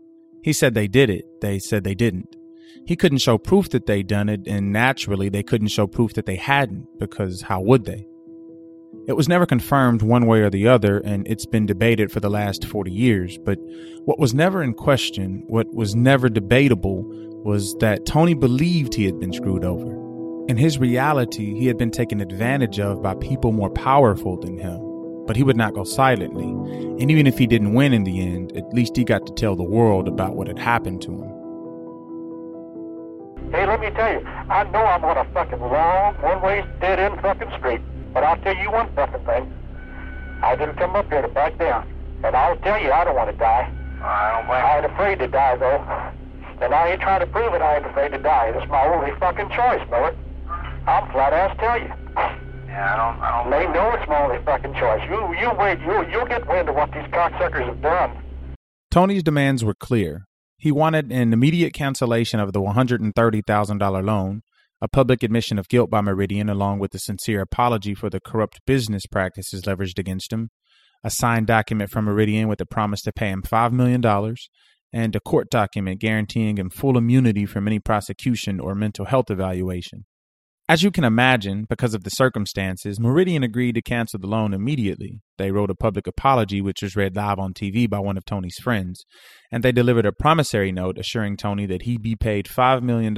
He 0.43 0.53
said 0.53 0.75
they 0.75 0.89
did 0.89 1.11
it, 1.11 1.25
they 1.41 1.59
said 1.59 1.85
they 1.85 1.95
didn't. 1.95 2.37
He 2.87 2.97
couldn't 2.97 3.19
show 3.19 3.39
proof 3.39 3.71
that 3.71 3.87
they'd 3.87 4.07
done 4.07 4.29
it, 4.29 4.47
and 4.47 4.73
naturally, 4.73 5.29
they 5.29 5.43
couldn't 5.43 5.69
show 5.69 5.87
proof 5.87 6.15
that 6.15 6.27
they 6.27 6.37
hadn't, 6.37 6.87
because 6.99 7.43
how 7.43 7.61
would 7.63 7.85
they? 7.85 8.07
It 9.07 9.17
was 9.17 9.29
never 9.29 9.45
confirmed 9.45 10.01
one 10.01 10.27
way 10.27 10.41
or 10.41 10.49
the 10.49 10.67
other, 10.67 10.99
and 10.99 11.27
it's 11.29 11.45
been 11.45 11.67
debated 11.67 12.11
for 12.11 12.21
the 12.21 12.31
last 12.31 12.65
40 12.65 12.91
years. 12.91 13.37
But 13.37 13.59
what 14.07 14.19
was 14.19 14.33
never 14.33 14.63
in 14.63 14.73
question, 14.73 15.45
what 15.47 15.75
was 15.75 15.95
never 15.95 16.31
debatable, 16.31 17.05
was 17.45 17.75
that 17.81 18.07
Tony 18.07 18.33
believed 18.33 18.95
he 18.95 19.05
had 19.05 19.21
been 19.21 19.35
screwed 19.35 19.63
over. 19.63 19.91
In 20.49 20.57
his 20.57 20.79
reality, 20.79 21.55
he 21.55 21.67
had 21.67 21.77
been 21.77 21.91
taken 21.91 22.23
advantage 22.23 22.81
of 22.81 23.03
by 23.03 23.15
people 23.17 23.53
more 23.53 23.69
powerful 23.69 24.39
than 24.39 24.57
him. 24.57 24.81
But 25.27 25.37
he 25.37 25.43
would 25.43 25.57
not 25.57 25.75
go 25.75 25.85
silently, 25.85 26.49
and 26.49 27.11
even 27.11 27.27
if 27.27 27.37
he 27.37 27.47
didn't 27.47 27.75
win 27.75 27.93
in 27.93 28.05
the 28.05 28.23
end, 28.23 28.57
at 28.57 28.73
least 28.73 28.97
he 28.97 29.05
got 29.05 29.27
to 29.27 29.35
tell 29.35 29.55
the 29.55 29.63
world 29.63 30.09
about 30.09 30.35
what 30.35 30.49
had 30.49 30.59
happened 30.59 31.03
to 31.03 31.13
him. 31.13 31.31
Hey, 33.51 33.67
let 33.67 33.81
me 33.81 33.91
tell 33.91 34.13
you, 34.13 34.27
I 34.27 34.65
know 34.71 34.85
I'm 34.85 35.05
on 35.05 35.19
a 35.19 35.25
fucking 35.33 35.61
long, 35.61 36.15
one-way, 36.23 36.65
dead-end 36.81 37.21
fucking 37.21 37.51
street. 37.59 37.83
But 38.15 38.23
I'll 38.25 38.39
tell 38.39 38.57
you 38.57 38.71
one 38.71 38.95
fucking 38.95 39.27
thing. 39.27 39.53
I 40.43 40.57
didn't 40.57 40.77
come 40.77 40.95
up 40.95 41.09
here 41.09 41.21
to 41.21 41.29
back 41.29 41.59
down. 41.59 41.91
And 42.23 42.35
I'll 42.35 42.57
tell 42.59 42.81
you, 42.81 42.93
I 42.93 43.05
don't 43.05 43.17
want 43.17 43.31
to 43.31 43.37
die. 43.37 43.71
I 44.01 44.33
don't 44.33 44.47
blame 44.47 44.65
I 44.65 44.77
ain't 44.79 44.87
afraid 44.87 45.19
to 45.19 45.29
die, 45.29 45.57
though. 45.57 46.65
And 46.65 46.73
I 46.73 46.93
ain't 46.93 47.01
trying 47.01 47.21
to 47.21 47.27
prove 47.27 47.53
it. 47.55 47.61
I 47.61 47.77
ain't 47.77 47.87
afraid 47.87 48.13
to 48.13 48.19
die. 48.19 48.53
It's 48.55 48.71
my 48.71 48.87
only 48.87 49.11
fucking 49.19 49.49
choice, 49.51 49.83
Miller. 49.91 50.17
I'm 50.87 51.11
flat 51.11 51.33
ass 51.33 51.57
tell 51.59 51.79
you. 51.79 51.93
Yeah, 52.69 52.95
I 52.95 52.97
don't, 52.97 53.23
I 53.23 53.43
don't. 53.43 53.51
They 53.51 53.73
know 53.73 53.91
it's 53.93 54.09
my 54.09 54.23
only 54.23 54.43
fucking 54.45 54.75
choice. 54.75 55.03
You, 55.09 55.35
you 55.41 55.51
wait. 55.59 55.81
You, 55.81 56.07
you'll 56.11 56.27
get 56.27 56.47
wind 56.47 56.69
of 56.69 56.77
what 56.77 56.93
these 56.93 57.07
cocksuckers 57.11 57.67
have 57.67 57.83
done. 57.83 58.17
Tony's 58.91 59.23
demands 59.23 59.65
were 59.65 59.75
clear. 59.75 60.27
He 60.57 60.71
wanted 60.71 61.11
an 61.11 61.33
immediate 61.33 61.73
cancellation 61.73 62.41
of 62.41 62.53
the 62.53 62.61
$130,000 62.61 64.05
loan, 64.05 64.43
a 64.85 64.89
public 64.89 65.23
admission 65.23 65.59
of 65.59 65.71
guilt 65.71 65.89
by 65.89 66.03
Meridian, 66.03 66.51
along 66.51 66.79
with 66.79 66.95
a 66.95 66.99
sincere 66.99 67.41
apology 67.41 67.95
for 67.95 68.11
the 68.11 68.21
corrupt 68.21 68.61
business 68.67 69.07
practices 69.07 69.63
leveraged 69.63 69.99
against 69.99 70.31
him, 70.31 70.51
a 71.03 71.11
signed 71.11 71.47
document 71.47 71.89
from 71.89 72.05
Meridian 72.05 72.49
with 72.49 72.61
a 72.61 72.67
promise 72.67 73.01
to 73.01 73.13
pay 73.13 73.31
him 73.31 73.41
$5 73.41 73.73
million, 73.73 74.05
and 74.93 75.17
a 75.17 75.21
court 75.21 75.49
document 75.49 76.03
guaranteeing 76.03 76.59
him 76.59 76.69
full 76.69 76.99
immunity 76.99 77.47
from 77.47 77.67
any 77.67 77.79
prosecution 77.79 78.61
or 78.61 78.75
mental 78.75 79.07
health 79.07 79.31
evaluation. 79.31 80.05
As 80.69 80.83
you 80.83 80.91
can 80.91 81.05
imagine, 81.05 81.65
because 81.67 81.95
of 81.95 82.05
the 82.05 82.11
circumstances, 82.11 83.01
Meridian 83.01 83.43
agreed 83.43 83.77
to 83.77 83.83
cancel 83.83 84.21
the 84.21 84.27
loan 84.27 84.53
immediately. 84.53 85.23
They 85.39 85.51
wrote 85.51 85.71
a 85.71 85.75
public 85.75 86.07
apology, 86.07 86.61
which 86.61 86.83
was 86.83 86.95
read 86.95 87.17
live 87.17 87.39
on 87.39 87.55
TV 87.55 87.89
by 87.89 88.01
one 88.01 88.19
of 88.19 88.27
Tony's 88.27 88.59
friends, 88.63 89.07
and 89.51 89.65
they 89.65 89.73
delivered 89.73 90.05
a 90.05 90.13
promissory 90.13 90.73
note 90.73 90.99
assuring 90.99 91.39
Tony 91.39 91.65
that 91.65 91.83
he'd 91.83 92.03
be 92.03 92.17
paid 92.17 92.45
$5 92.45 92.83
million 92.83 93.15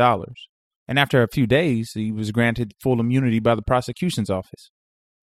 and 0.88 0.99
after 0.99 1.23
a 1.23 1.28
few 1.28 1.47
days, 1.47 1.93
he 1.95 2.12
was 2.12 2.31
granted 2.31 2.75
full 2.81 3.00
immunity 3.00 3.40
by 3.40 3.55
the 3.55 3.62
prosecution's 3.62 4.31
office. 4.31 4.71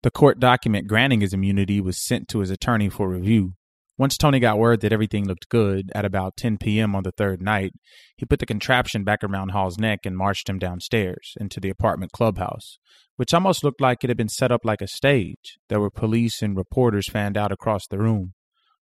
The 0.04 0.12
court 0.12 0.40
document 0.40 0.88
granting 0.88 1.22
his 1.22 1.34
immunity 1.34 1.80
was 1.80 2.04
sent 2.04 2.28
to 2.30 2.40
his 2.40 2.50
attorney 2.50 2.90
for 2.90 3.08
review. 3.10 3.54
Once 3.98 4.18
Tony 4.18 4.40
got 4.40 4.58
word 4.58 4.82
that 4.82 4.92
everything 4.92 5.26
looked 5.28 5.48
good, 5.50 5.92
at 5.94 6.04
about 6.04 6.36
10 6.36 6.58
p.m. 6.58 6.96
on 6.96 7.04
the 7.04 7.12
third 7.12 7.42
night, 7.42 7.72
he 8.18 8.26
put 8.26 8.40
the 8.40 8.46
contraption 8.46 9.04
back 9.04 9.24
around 9.24 9.50
Hall's 9.50 9.78
neck 9.78 10.00
and 10.04 10.18
marched 10.18 10.50
him 10.50 10.58
downstairs 10.58 11.36
into 11.40 11.60
the 11.60 11.70
apartment 11.70 12.12
clubhouse, 12.12 12.80
which 13.18 13.34
almost 13.34 13.64
looked 13.64 13.80
like 13.80 14.04
it 14.04 14.10
had 14.10 14.18
been 14.18 14.30
set 14.30 14.52
up 14.52 14.66
like 14.66 14.82
a 14.82 14.88
stage. 14.88 15.58
There 15.70 15.80
were 15.80 15.92
police 15.92 16.42
and 16.42 16.58
reporters 16.58 17.08
fanned 17.08 17.38
out 17.38 17.52
across 17.52 17.88
the 17.88 18.00
room. 18.00 18.34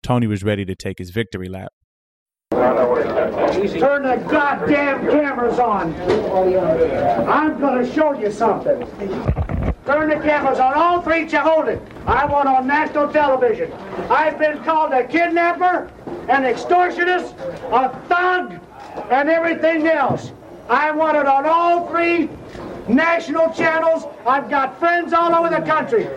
Tony 0.03 0.27
was 0.27 0.43
ready 0.43 0.65
to 0.65 0.75
take 0.75 0.99
his 0.99 1.11
victory 1.11 1.49
lap. 1.49 1.73
Turn 2.55 4.03
the 4.03 4.17
goddamn 4.29 5.11
cameras 5.11 5.59
on. 5.59 5.95
I'm 7.29 7.59
going 7.59 7.85
to 7.85 7.93
show 7.93 8.13
you 8.13 8.31
something. 8.31 8.81
Turn 9.85 10.09
the 10.09 10.21
cameras 10.23 10.59
on. 10.59 10.75
All 10.75 11.03
three 11.03 11.27
you 11.27 11.39
hold 11.39 11.69
it. 11.69 11.83
I 12.07 12.25
want 12.25 12.49
on 12.49 12.67
national 12.67 13.13
television. 13.13 13.73
I've 14.09 14.39
been 14.39 14.63
called 14.65 14.93
a 14.93 15.07
kidnapper, 15.07 15.91
an 16.29 16.43
extortionist, 16.45 17.35
a 17.73 17.89
thug, 18.09 18.61
and 19.11 19.29
everything 19.29 19.87
else. 19.89 20.33
I 20.69 20.91
want 20.93 21.17
it 21.17 21.27
on 21.27 21.47
all 21.47 21.89
three 21.89 22.31
national 22.89 23.53
channels. 23.53 24.05
I've 24.27 24.49
got 24.49 24.79
friends 24.79 25.13
all 25.13 25.35
over 25.35 25.49
the 25.49 25.67
country. 25.67 26.09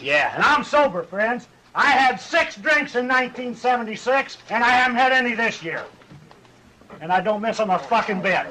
Yeah, 0.00 0.34
and 0.34 0.44
I'm 0.44 0.64
sober, 0.64 1.02
friends. 1.02 1.48
I 1.78 1.90
had 1.92 2.20
six 2.20 2.56
drinks 2.56 2.96
in 2.96 3.06
1976, 3.06 4.38
and 4.50 4.64
I 4.64 4.70
haven't 4.70 4.96
had 4.96 5.12
any 5.12 5.36
this 5.36 5.62
year. 5.62 5.84
And 7.00 7.12
I 7.12 7.20
don't 7.20 7.40
miss 7.40 7.58
them 7.58 7.70
a 7.70 7.78
fucking 7.78 8.20
bit. 8.20 8.46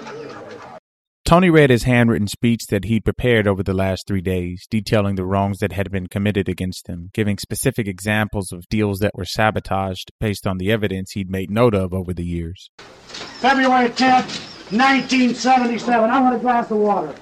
Tony 1.25 1.49
read 1.49 1.69
his 1.69 1.83
handwritten 1.83 2.29
speech 2.29 2.67
that 2.67 2.85
he'd 2.85 3.03
prepared 3.03 3.45
over 3.45 3.61
the 3.61 3.73
last 3.73 4.07
three 4.07 4.21
days, 4.21 4.65
detailing 4.69 5.15
the 5.15 5.25
wrongs 5.25 5.57
that 5.59 5.73
had 5.73 5.91
been 5.91 6.07
committed 6.07 6.47
against 6.47 6.87
him, 6.87 7.09
giving 7.13 7.37
specific 7.37 7.85
examples 7.85 8.53
of 8.53 8.63
deals 8.69 8.99
that 8.99 9.13
were 9.13 9.25
sabotaged 9.25 10.09
based 10.21 10.47
on 10.47 10.57
the 10.57 10.71
evidence 10.71 11.11
he'd 11.11 11.29
made 11.29 11.51
note 11.51 11.75
of 11.75 11.93
over 11.93 12.13
the 12.13 12.23
years. 12.23 12.69
February 12.77 13.89
10th, 13.89 14.71
1977. 14.71 16.09
I 16.09 16.21
want 16.21 16.37
a 16.37 16.39
glass 16.39 16.71
of 16.71 16.77
water. 16.77 17.13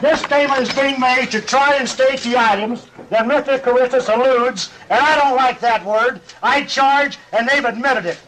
This 0.00 0.22
statement 0.22 0.62
is 0.62 0.72
being 0.72 0.98
made 0.98 1.30
to 1.32 1.42
try 1.42 1.74
and 1.74 1.86
state 1.86 2.20
the 2.20 2.38
items 2.38 2.86
that 3.10 3.26
Mr. 3.26 3.58
Kiritsis 3.58 4.12
alludes, 4.12 4.70
and 4.88 5.00
I 5.00 5.16
don't 5.16 5.36
like 5.36 5.60
that 5.60 5.84
word. 5.84 6.20
I 6.42 6.64
charge, 6.64 7.18
and 7.32 7.48
they've 7.48 7.64
admitted 7.64 8.06
it. 8.06 8.20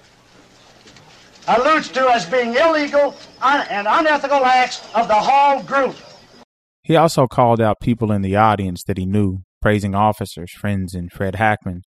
Alludes 1.48 1.88
to 1.90 2.08
as 2.08 2.26
being 2.26 2.54
illegal 2.54 3.16
un- 3.40 3.66
and 3.68 3.86
unethical 3.88 4.44
acts 4.44 4.88
of 4.94 5.08
the 5.08 5.14
Hall 5.14 5.62
Group. 5.62 5.96
He 6.82 6.96
also 6.96 7.26
called 7.26 7.60
out 7.60 7.80
people 7.80 8.12
in 8.12 8.22
the 8.22 8.36
audience 8.36 8.84
that 8.84 8.98
he 8.98 9.06
knew, 9.06 9.42
praising 9.60 9.94
officers, 9.94 10.52
friends, 10.52 10.94
and 10.94 11.10
Fred 11.10 11.34
Heckman, 11.34 11.82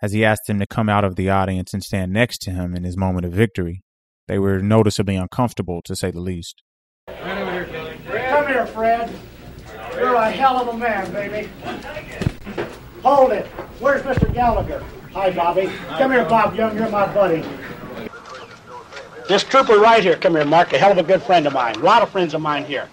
as 0.00 0.12
he 0.12 0.24
asked 0.24 0.46
them 0.46 0.58
to 0.60 0.66
come 0.66 0.88
out 0.88 1.04
of 1.04 1.16
the 1.16 1.28
audience 1.30 1.72
and 1.72 1.82
stand 1.82 2.12
next 2.12 2.38
to 2.42 2.50
him 2.52 2.74
in 2.74 2.84
his 2.84 2.96
moment 2.96 3.26
of 3.26 3.32
victory. 3.32 3.82
They 4.28 4.38
were 4.38 4.60
noticeably 4.60 5.16
uncomfortable, 5.16 5.82
to 5.84 5.94
say 5.96 6.10
the 6.10 6.20
least. 6.20 6.62
Come 7.08 8.46
here, 8.48 8.66
Fred. 8.66 9.12
You're 9.94 10.14
a 10.14 10.30
hell 10.30 10.58
of 10.58 10.68
a 10.74 10.76
man, 10.76 11.10
baby. 11.12 11.48
Hold 13.06 13.30
it. 13.30 13.46
Where's 13.78 14.02
Mr. 14.02 14.34
Gallagher? 14.34 14.82
Hi, 15.12 15.30
Bobby. 15.30 15.70
Come 15.90 16.10
here, 16.10 16.24
Bob 16.24 16.56
Young. 16.56 16.76
You're 16.76 16.90
my 16.90 17.06
buddy. 17.14 17.44
This 19.28 19.44
trooper 19.44 19.78
right 19.78 20.02
here, 20.02 20.16
come 20.16 20.34
here, 20.34 20.44
Mark, 20.44 20.72
a 20.72 20.78
hell 20.78 20.90
of 20.90 20.98
a 20.98 21.04
good 21.04 21.22
friend 21.22 21.46
of 21.46 21.52
mine. 21.52 21.76
A 21.76 21.84
lot 21.84 22.02
of 22.02 22.10
friends 22.10 22.34
of 22.34 22.40
mine 22.40 22.64
here. 22.64 22.88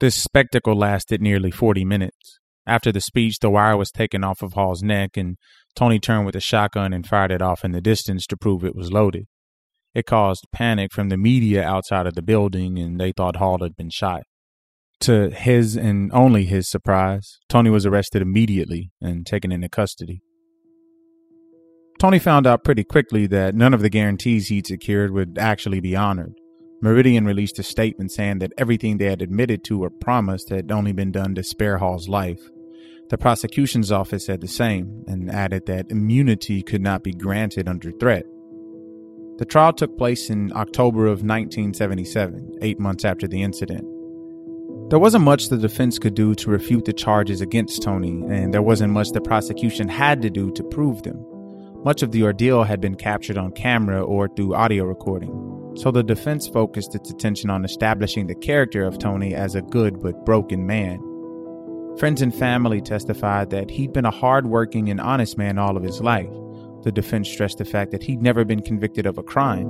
This 0.00 0.20
spectacle 0.20 0.74
lasted 0.74 1.22
nearly 1.22 1.52
40 1.52 1.84
minutes. 1.84 2.40
After 2.66 2.90
the 2.90 3.00
speech, 3.00 3.38
the 3.38 3.48
wire 3.48 3.76
was 3.76 3.92
taken 3.92 4.24
off 4.24 4.42
of 4.42 4.54
Hall's 4.54 4.82
neck, 4.82 5.16
and 5.16 5.36
Tony 5.76 6.00
turned 6.00 6.26
with 6.26 6.34
a 6.34 6.40
shotgun 6.40 6.92
and 6.92 7.06
fired 7.06 7.30
it 7.30 7.40
off 7.40 7.64
in 7.64 7.70
the 7.70 7.80
distance 7.80 8.26
to 8.26 8.36
prove 8.36 8.64
it 8.64 8.74
was 8.74 8.90
loaded. 8.90 9.26
It 9.94 10.06
caused 10.06 10.48
panic 10.52 10.90
from 10.92 11.08
the 11.08 11.16
media 11.16 11.62
outside 11.62 12.08
of 12.08 12.14
the 12.14 12.20
building, 12.20 12.80
and 12.80 12.98
they 12.98 13.12
thought 13.12 13.36
Hall 13.36 13.62
had 13.62 13.76
been 13.76 13.90
shot. 13.90 14.24
To 15.00 15.30
his 15.30 15.76
and 15.76 16.10
only 16.12 16.44
his 16.44 16.68
surprise, 16.68 17.38
Tony 17.48 17.70
was 17.70 17.86
arrested 17.86 18.22
immediately 18.22 18.90
and 19.00 19.26
taken 19.26 19.52
into 19.52 19.68
custody. 19.68 20.22
Tony 21.98 22.18
found 22.18 22.46
out 22.46 22.64
pretty 22.64 22.84
quickly 22.84 23.26
that 23.26 23.54
none 23.54 23.72
of 23.72 23.80
the 23.80 23.88
guarantees 23.88 24.48
he'd 24.48 24.66
secured 24.66 25.12
would 25.12 25.38
actually 25.38 25.80
be 25.80 25.96
honored. 25.96 26.34
Meridian 26.82 27.24
released 27.24 27.58
a 27.58 27.62
statement 27.62 28.12
saying 28.12 28.38
that 28.38 28.52
everything 28.58 28.98
they 28.98 29.06
had 29.06 29.22
admitted 29.22 29.64
to 29.64 29.82
or 29.82 29.88
promised 29.88 30.50
had 30.50 30.70
only 30.70 30.92
been 30.92 31.10
done 31.10 31.34
to 31.34 31.42
spare 31.42 31.78
Hall's 31.78 32.08
life. 32.08 32.50
The 33.08 33.16
prosecution's 33.16 33.90
office 33.90 34.26
said 34.26 34.40
the 34.40 34.48
same 34.48 35.04
and 35.06 35.30
added 35.30 35.66
that 35.66 35.90
immunity 35.90 36.62
could 36.62 36.82
not 36.82 37.02
be 37.02 37.12
granted 37.12 37.68
under 37.68 37.92
threat. 37.92 38.24
The 39.38 39.46
trial 39.46 39.72
took 39.72 39.96
place 39.96 40.28
in 40.28 40.52
October 40.54 41.06
of 41.06 41.22
1977, 41.22 42.58
eight 42.60 42.78
months 42.78 43.04
after 43.04 43.26
the 43.26 43.42
incident. 43.42 43.86
There 44.88 45.00
wasn't 45.00 45.24
much 45.24 45.48
the 45.48 45.56
defense 45.56 45.98
could 45.98 46.14
do 46.14 46.36
to 46.36 46.50
refute 46.50 46.84
the 46.84 46.92
charges 46.92 47.40
against 47.40 47.82
Tony, 47.82 48.22
and 48.28 48.54
there 48.54 48.62
wasn't 48.62 48.92
much 48.92 49.10
the 49.10 49.20
prosecution 49.20 49.88
had 49.88 50.22
to 50.22 50.30
do 50.30 50.52
to 50.52 50.62
prove 50.62 51.02
them. 51.02 51.26
Much 51.82 52.02
of 52.02 52.12
the 52.12 52.22
ordeal 52.22 52.62
had 52.62 52.80
been 52.80 52.94
captured 52.94 53.36
on 53.36 53.50
camera 53.50 54.00
or 54.00 54.28
through 54.28 54.54
audio 54.54 54.84
recording, 54.84 55.74
so 55.76 55.90
the 55.90 56.04
defense 56.04 56.46
focused 56.46 56.94
its 56.94 57.10
attention 57.10 57.50
on 57.50 57.64
establishing 57.64 58.28
the 58.28 58.34
character 58.36 58.84
of 58.84 58.96
Tony 58.96 59.34
as 59.34 59.56
a 59.56 59.62
good 59.62 60.00
but 60.00 60.24
broken 60.24 60.66
man. 60.66 61.00
Friends 61.98 62.22
and 62.22 62.32
family 62.32 62.80
testified 62.80 63.50
that 63.50 63.70
he'd 63.70 63.92
been 63.92 64.04
a 64.04 64.10
hard-working 64.12 64.88
and 64.88 65.00
honest 65.00 65.36
man 65.36 65.58
all 65.58 65.76
of 65.76 65.82
his 65.82 66.00
life. 66.00 66.30
The 66.82 66.92
defense 66.92 67.28
stressed 67.28 67.58
the 67.58 67.64
fact 67.64 67.90
that 67.90 68.04
he'd 68.04 68.22
never 68.22 68.44
been 68.44 68.62
convicted 68.62 69.06
of 69.06 69.18
a 69.18 69.24
crime. 69.24 69.66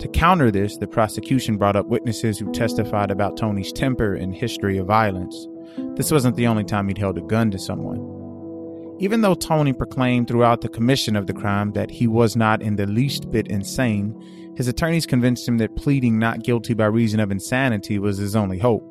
To 0.00 0.08
counter 0.08 0.50
this, 0.50 0.78
the 0.78 0.86
prosecution 0.86 1.58
brought 1.58 1.76
up 1.76 1.86
witnesses 1.86 2.38
who 2.38 2.50
testified 2.52 3.10
about 3.10 3.36
Tony's 3.36 3.70
temper 3.70 4.14
and 4.14 4.34
history 4.34 4.78
of 4.78 4.86
violence. 4.86 5.46
This 5.94 6.10
wasn't 6.10 6.36
the 6.36 6.46
only 6.46 6.64
time 6.64 6.88
he'd 6.88 6.96
held 6.96 7.18
a 7.18 7.20
gun 7.20 7.50
to 7.50 7.58
someone. 7.58 8.96
Even 8.98 9.20
though 9.20 9.34
Tony 9.34 9.74
proclaimed 9.74 10.26
throughout 10.26 10.62
the 10.62 10.70
commission 10.70 11.16
of 11.16 11.26
the 11.26 11.34
crime 11.34 11.72
that 11.72 11.90
he 11.90 12.06
was 12.06 12.34
not 12.34 12.62
in 12.62 12.76
the 12.76 12.86
least 12.86 13.30
bit 13.30 13.48
insane, 13.48 14.14
his 14.56 14.68
attorneys 14.68 15.04
convinced 15.04 15.46
him 15.46 15.58
that 15.58 15.76
pleading 15.76 16.18
not 16.18 16.44
guilty 16.44 16.72
by 16.72 16.86
reason 16.86 17.20
of 17.20 17.30
insanity 17.30 17.98
was 17.98 18.16
his 18.16 18.34
only 18.34 18.58
hope. 18.58 18.86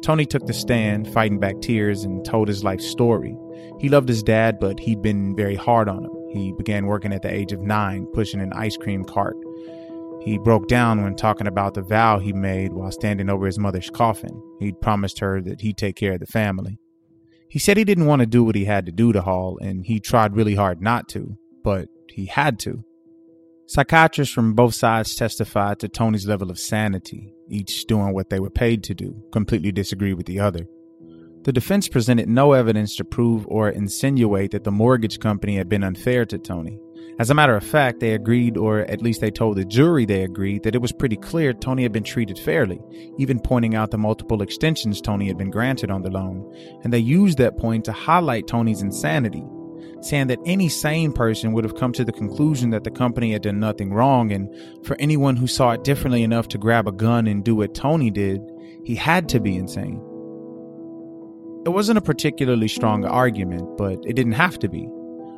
Tony 0.00 0.26
took 0.26 0.46
the 0.46 0.52
stand, 0.52 1.12
fighting 1.12 1.40
back 1.40 1.60
tears, 1.60 2.04
and 2.04 2.24
told 2.24 2.46
his 2.46 2.62
life 2.62 2.80
story. 2.80 3.36
He 3.80 3.88
loved 3.88 4.08
his 4.08 4.22
dad, 4.22 4.60
but 4.60 4.78
he'd 4.78 5.02
been 5.02 5.34
very 5.34 5.56
hard 5.56 5.88
on 5.88 6.04
him. 6.04 6.12
He 6.30 6.52
began 6.52 6.86
working 6.86 7.12
at 7.12 7.22
the 7.22 7.34
age 7.34 7.50
of 7.50 7.62
nine, 7.62 8.06
pushing 8.12 8.40
an 8.40 8.52
ice 8.52 8.76
cream 8.76 9.04
cart. 9.04 9.36
He 10.22 10.38
broke 10.38 10.68
down 10.68 11.02
when 11.02 11.16
talking 11.16 11.46
about 11.46 11.74
the 11.74 11.82
vow 11.82 12.18
he 12.18 12.32
made 12.32 12.72
while 12.72 12.92
standing 12.92 13.30
over 13.30 13.46
his 13.46 13.58
mother's 13.58 13.90
coffin. 13.90 14.42
He'd 14.58 14.80
promised 14.80 15.18
her 15.20 15.40
that 15.40 15.62
he'd 15.62 15.78
take 15.78 15.96
care 15.96 16.12
of 16.12 16.20
the 16.20 16.26
family. 16.26 16.78
He 17.48 17.58
said 17.58 17.76
he 17.76 17.84
didn't 17.84 18.06
want 18.06 18.20
to 18.20 18.26
do 18.26 18.44
what 18.44 18.54
he 18.54 18.66
had 18.66 18.86
to 18.86 18.92
do 18.92 19.12
to 19.12 19.22
Hall, 19.22 19.58
and 19.60 19.84
he 19.84 19.98
tried 19.98 20.36
really 20.36 20.54
hard 20.54 20.80
not 20.80 21.08
to, 21.10 21.36
but 21.64 21.88
he 22.08 22.26
had 22.26 22.58
to. 22.60 22.84
Psychiatrists 23.66 24.34
from 24.34 24.54
both 24.54 24.74
sides 24.74 25.14
testified 25.14 25.78
to 25.78 25.88
Tony's 25.88 26.26
level 26.26 26.50
of 26.50 26.58
sanity, 26.58 27.32
each 27.48 27.86
doing 27.86 28.12
what 28.12 28.28
they 28.28 28.40
were 28.40 28.50
paid 28.50 28.84
to 28.84 28.94
do, 28.94 29.22
completely 29.32 29.72
disagree 29.72 30.12
with 30.12 30.26
the 30.26 30.40
other. 30.40 30.66
The 31.42 31.52
defense 31.52 31.88
presented 31.88 32.28
no 32.28 32.52
evidence 32.52 32.94
to 32.96 33.04
prove 33.04 33.46
or 33.48 33.70
insinuate 33.70 34.50
that 34.50 34.64
the 34.64 34.70
mortgage 34.70 35.20
company 35.20 35.56
had 35.56 35.68
been 35.68 35.82
unfair 35.82 36.26
to 36.26 36.38
Tony. 36.38 36.78
As 37.18 37.28
a 37.28 37.34
matter 37.34 37.54
of 37.54 37.62
fact, 37.62 38.00
they 38.00 38.14
agreed, 38.14 38.56
or 38.56 38.80
at 38.80 39.02
least 39.02 39.20
they 39.20 39.30
told 39.30 39.56
the 39.56 39.64
jury 39.64 40.06
they 40.06 40.22
agreed, 40.22 40.62
that 40.62 40.74
it 40.74 40.80
was 40.80 40.90
pretty 40.90 41.16
clear 41.16 41.52
Tony 41.52 41.82
had 41.82 41.92
been 41.92 42.02
treated 42.02 42.38
fairly, 42.38 42.80
even 43.18 43.38
pointing 43.38 43.74
out 43.74 43.90
the 43.90 43.98
multiple 43.98 44.40
extensions 44.40 45.02
Tony 45.02 45.26
had 45.26 45.36
been 45.36 45.50
granted 45.50 45.90
on 45.90 46.00
the 46.00 46.10
loan. 46.10 46.50
And 46.82 46.92
they 46.92 46.98
used 46.98 47.36
that 47.36 47.58
point 47.58 47.84
to 47.84 47.92
highlight 47.92 48.46
Tony's 48.46 48.80
insanity, 48.80 49.44
saying 50.00 50.28
that 50.28 50.38
any 50.46 50.70
sane 50.70 51.12
person 51.12 51.52
would 51.52 51.64
have 51.64 51.76
come 51.76 51.92
to 51.92 52.06
the 52.06 52.12
conclusion 52.12 52.70
that 52.70 52.84
the 52.84 52.90
company 52.90 53.32
had 53.32 53.42
done 53.42 53.60
nothing 53.60 53.92
wrong, 53.92 54.32
and 54.32 54.48
for 54.86 54.96
anyone 54.98 55.36
who 55.36 55.46
saw 55.46 55.72
it 55.72 55.84
differently 55.84 56.22
enough 56.22 56.48
to 56.48 56.58
grab 56.58 56.88
a 56.88 56.92
gun 56.92 57.26
and 57.26 57.44
do 57.44 57.54
what 57.54 57.74
Tony 57.74 58.10
did, 58.10 58.40
he 58.84 58.94
had 58.94 59.28
to 59.28 59.40
be 59.40 59.56
insane. 59.56 60.00
It 61.66 61.68
wasn't 61.68 61.98
a 61.98 62.02
particularly 62.02 62.68
strong 62.68 63.04
argument, 63.04 63.76
but 63.76 63.98
it 64.06 64.14
didn't 64.16 64.32
have 64.32 64.58
to 64.60 64.68
be. 64.70 64.88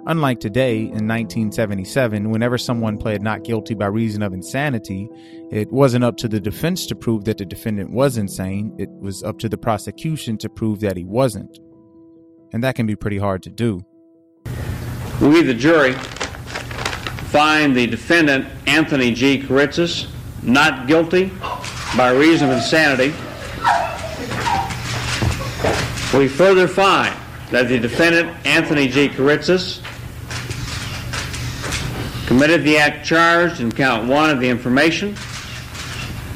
Unlike 0.04 0.40
today, 0.40 0.78
in 0.78 1.06
1977, 1.06 2.28
whenever 2.30 2.58
someone 2.58 2.98
pled 2.98 3.22
not 3.22 3.44
guilty 3.44 3.74
by 3.74 3.86
reason 3.86 4.20
of 4.20 4.32
insanity, 4.32 5.08
it 5.52 5.70
wasn't 5.70 6.02
up 6.02 6.16
to 6.16 6.26
the 6.26 6.40
defense 6.40 6.86
to 6.86 6.96
prove 6.96 7.24
that 7.24 7.38
the 7.38 7.44
defendant 7.44 7.92
was 7.92 8.16
insane, 8.16 8.74
it 8.78 8.88
was 8.90 9.22
up 9.22 9.38
to 9.38 9.48
the 9.48 9.56
prosecution 9.56 10.36
to 10.38 10.48
prove 10.48 10.80
that 10.80 10.96
he 10.96 11.04
wasn't. 11.04 11.60
And 12.52 12.64
that 12.64 12.74
can 12.74 12.84
be 12.84 12.96
pretty 12.96 13.18
hard 13.18 13.44
to 13.44 13.50
do. 13.50 13.86
We, 15.20 15.42
the 15.42 15.54
jury, 15.54 15.92
find 15.92 17.76
the 17.76 17.86
defendant, 17.86 18.46
Anthony 18.66 19.12
G. 19.12 19.40
Kiritsis, 19.40 20.08
not 20.42 20.88
guilty 20.88 21.30
by 21.96 22.10
reason 22.10 22.50
of 22.50 22.56
insanity. 22.56 23.14
We 26.18 26.26
further 26.26 26.66
find 26.66 27.14
that 27.52 27.68
the 27.68 27.78
defendant, 27.78 28.34
Anthony 28.44 28.88
G. 28.88 29.08
Kiritsis, 29.08 29.80
committed 32.32 32.64
the 32.64 32.78
act 32.78 33.04
charged 33.04 33.60
in 33.60 33.70
count 33.70 34.08
one 34.08 34.30
of 34.30 34.40
the 34.40 34.48
information, 34.48 35.08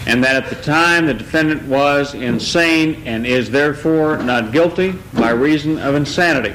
and 0.06 0.22
that 0.22 0.36
at 0.36 0.50
the 0.50 0.62
time 0.62 1.06
the 1.06 1.14
defendant 1.14 1.62
was 1.62 2.12
insane 2.12 3.02
and 3.06 3.26
is 3.26 3.50
therefore 3.50 4.18
not 4.18 4.52
guilty 4.52 4.92
by 5.14 5.30
reason 5.30 5.78
of 5.78 5.94
insanity. 5.94 6.54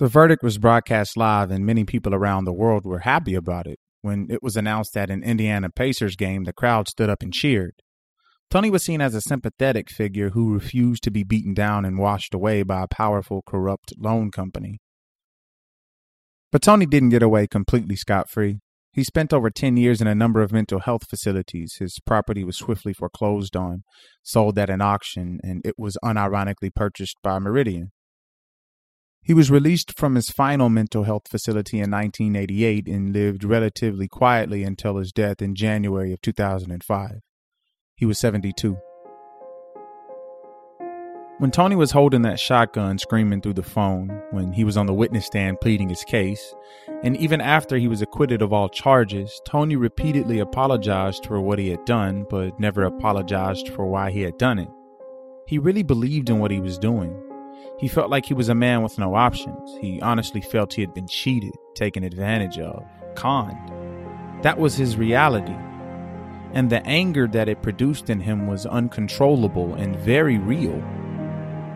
The 0.00 0.08
verdict 0.08 0.42
was 0.42 0.58
broadcast 0.58 1.16
live, 1.16 1.52
and 1.52 1.64
many 1.64 1.84
people 1.84 2.12
around 2.12 2.44
the 2.44 2.52
world 2.52 2.84
were 2.84 2.98
happy 2.98 3.36
about 3.36 3.68
it. 3.68 3.78
When 4.02 4.26
it 4.30 4.42
was 4.42 4.56
announced 4.56 4.96
at 4.96 5.08
an 5.08 5.22
Indiana 5.22 5.70
Pacers 5.70 6.16
game, 6.16 6.42
the 6.42 6.52
crowd 6.52 6.88
stood 6.88 7.08
up 7.08 7.22
and 7.22 7.32
cheered. 7.32 7.74
Tony 8.50 8.68
was 8.68 8.84
seen 8.84 9.00
as 9.00 9.14
a 9.14 9.20
sympathetic 9.20 9.90
figure 9.90 10.30
who 10.30 10.52
refused 10.52 11.04
to 11.04 11.12
be 11.12 11.22
beaten 11.22 11.54
down 11.54 11.84
and 11.84 11.98
washed 11.98 12.34
away 12.34 12.64
by 12.64 12.82
a 12.82 12.88
powerful, 12.88 13.44
corrupt 13.46 13.92
loan 13.96 14.32
company. 14.32 14.80
But 16.56 16.62
Tony 16.62 16.86
didn't 16.86 17.10
get 17.10 17.22
away 17.22 17.46
completely 17.46 17.96
scot 17.96 18.30
free. 18.30 18.60
He 18.90 19.04
spent 19.04 19.34
over 19.34 19.50
10 19.50 19.76
years 19.76 20.00
in 20.00 20.06
a 20.06 20.14
number 20.14 20.40
of 20.40 20.52
mental 20.52 20.80
health 20.80 21.06
facilities. 21.06 21.74
His 21.80 22.00
property 22.06 22.44
was 22.44 22.56
swiftly 22.56 22.94
foreclosed 22.94 23.54
on, 23.54 23.82
sold 24.22 24.58
at 24.58 24.70
an 24.70 24.80
auction, 24.80 25.38
and 25.42 25.60
it 25.66 25.74
was 25.76 25.98
unironically 26.02 26.74
purchased 26.74 27.18
by 27.22 27.38
Meridian. 27.38 27.92
He 29.20 29.34
was 29.34 29.50
released 29.50 29.98
from 29.98 30.14
his 30.14 30.30
final 30.30 30.70
mental 30.70 31.02
health 31.02 31.28
facility 31.28 31.76
in 31.76 31.90
1988 31.90 32.88
and 32.88 33.12
lived 33.12 33.44
relatively 33.44 34.08
quietly 34.08 34.64
until 34.64 34.96
his 34.96 35.12
death 35.12 35.42
in 35.42 35.54
January 35.54 36.10
of 36.14 36.22
2005. 36.22 37.20
He 37.96 38.06
was 38.06 38.18
72. 38.18 38.78
When 41.38 41.50
Tony 41.50 41.76
was 41.76 41.90
holding 41.90 42.22
that 42.22 42.40
shotgun 42.40 42.96
screaming 42.96 43.42
through 43.42 43.54
the 43.54 43.62
phone, 43.62 44.08
when 44.30 44.52
he 44.52 44.64
was 44.64 44.78
on 44.78 44.86
the 44.86 44.94
witness 44.94 45.26
stand 45.26 45.60
pleading 45.60 45.90
his 45.90 46.02
case, 46.02 46.54
and 47.02 47.14
even 47.18 47.42
after 47.42 47.76
he 47.76 47.88
was 47.88 48.00
acquitted 48.00 48.40
of 48.40 48.54
all 48.54 48.70
charges, 48.70 49.38
Tony 49.44 49.76
repeatedly 49.76 50.38
apologized 50.38 51.26
for 51.26 51.38
what 51.38 51.58
he 51.58 51.68
had 51.68 51.84
done, 51.84 52.24
but 52.30 52.58
never 52.58 52.84
apologized 52.84 53.68
for 53.68 53.84
why 53.84 54.10
he 54.10 54.22
had 54.22 54.38
done 54.38 54.58
it. 54.58 54.70
He 55.46 55.58
really 55.58 55.82
believed 55.82 56.30
in 56.30 56.38
what 56.38 56.50
he 56.50 56.58
was 56.58 56.78
doing. 56.78 57.14
He 57.78 57.86
felt 57.86 58.08
like 58.08 58.24
he 58.24 58.32
was 58.32 58.48
a 58.48 58.54
man 58.54 58.82
with 58.82 58.98
no 58.98 59.14
options. 59.14 59.76
He 59.82 60.00
honestly 60.00 60.40
felt 60.40 60.72
he 60.72 60.80
had 60.80 60.94
been 60.94 61.06
cheated, 61.06 61.52
taken 61.74 62.02
advantage 62.02 62.58
of, 62.58 62.82
conned. 63.14 64.42
That 64.42 64.58
was 64.58 64.74
his 64.74 64.96
reality. 64.96 65.56
And 66.54 66.70
the 66.70 66.82
anger 66.86 67.26
that 67.26 67.50
it 67.50 67.60
produced 67.60 68.08
in 68.08 68.20
him 68.20 68.46
was 68.46 68.64
uncontrollable 68.64 69.74
and 69.74 69.94
very 69.96 70.38
real 70.38 70.82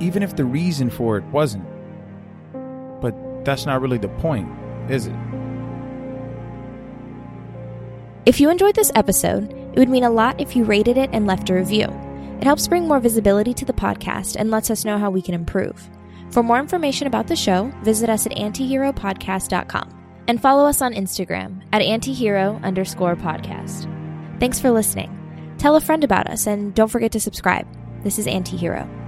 even 0.00 0.22
if 0.22 0.36
the 0.36 0.44
reason 0.44 0.90
for 0.90 1.16
it 1.16 1.24
wasn't. 1.24 1.64
But 3.00 3.14
that's 3.44 3.66
not 3.66 3.80
really 3.80 3.98
the 3.98 4.08
point, 4.08 4.48
is 4.90 5.06
it? 5.06 5.14
If 8.26 8.40
you 8.40 8.50
enjoyed 8.50 8.74
this 8.74 8.92
episode, 8.94 9.52
it 9.72 9.78
would 9.78 9.88
mean 9.88 10.04
a 10.04 10.10
lot 10.10 10.40
if 10.40 10.54
you 10.54 10.64
rated 10.64 10.98
it 10.98 11.10
and 11.12 11.26
left 11.26 11.50
a 11.50 11.54
review. 11.54 11.88
It 12.38 12.44
helps 12.44 12.68
bring 12.68 12.86
more 12.86 13.00
visibility 13.00 13.54
to 13.54 13.64
the 13.64 13.72
podcast 13.72 14.36
and 14.36 14.50
lets 14.50 14.70
us 14.70 14.84
know 14.84 14.98
how 14.98 15.10
we 15.10 15.22
can 15.22 15.34
improve. 15.34 15.90
For 16.30 16.42
more 16.42 16.58
information 16.58 17.06
about 17.06 17.26
the 17.26 17.36
show, 17.36 17.72
visit 17.82 18.08
us 18.08 18.26
at 18.26 18.32
antiheropodcast.com 18.32 20.24
and 20.28 20.40
follow 20.40 20.66
us 20.66 20.80
on 20.80 20.94
Instagram 20.94 21.62
at 21.72 21.82
antihero 21.82 22.62
underscore 22.62 23.16
podcast. 23.16 23.88
Thanks 24.38 24.60
for 24.60 24.70
listening. 24.70 25.16
Tell 25.58 25.76
a 25.76 25.80
friend 25.80 26.04
about 26.04 26.28
us 26.28 26.46
and 26.46 26.74
don't 26.74 26.88
forget 26.88 27.12
to 27.12 27.20
subscribe. 27.20 27.66
This 28.02 28.18
is 28.18 28.26
Antihero. 28.26 28.99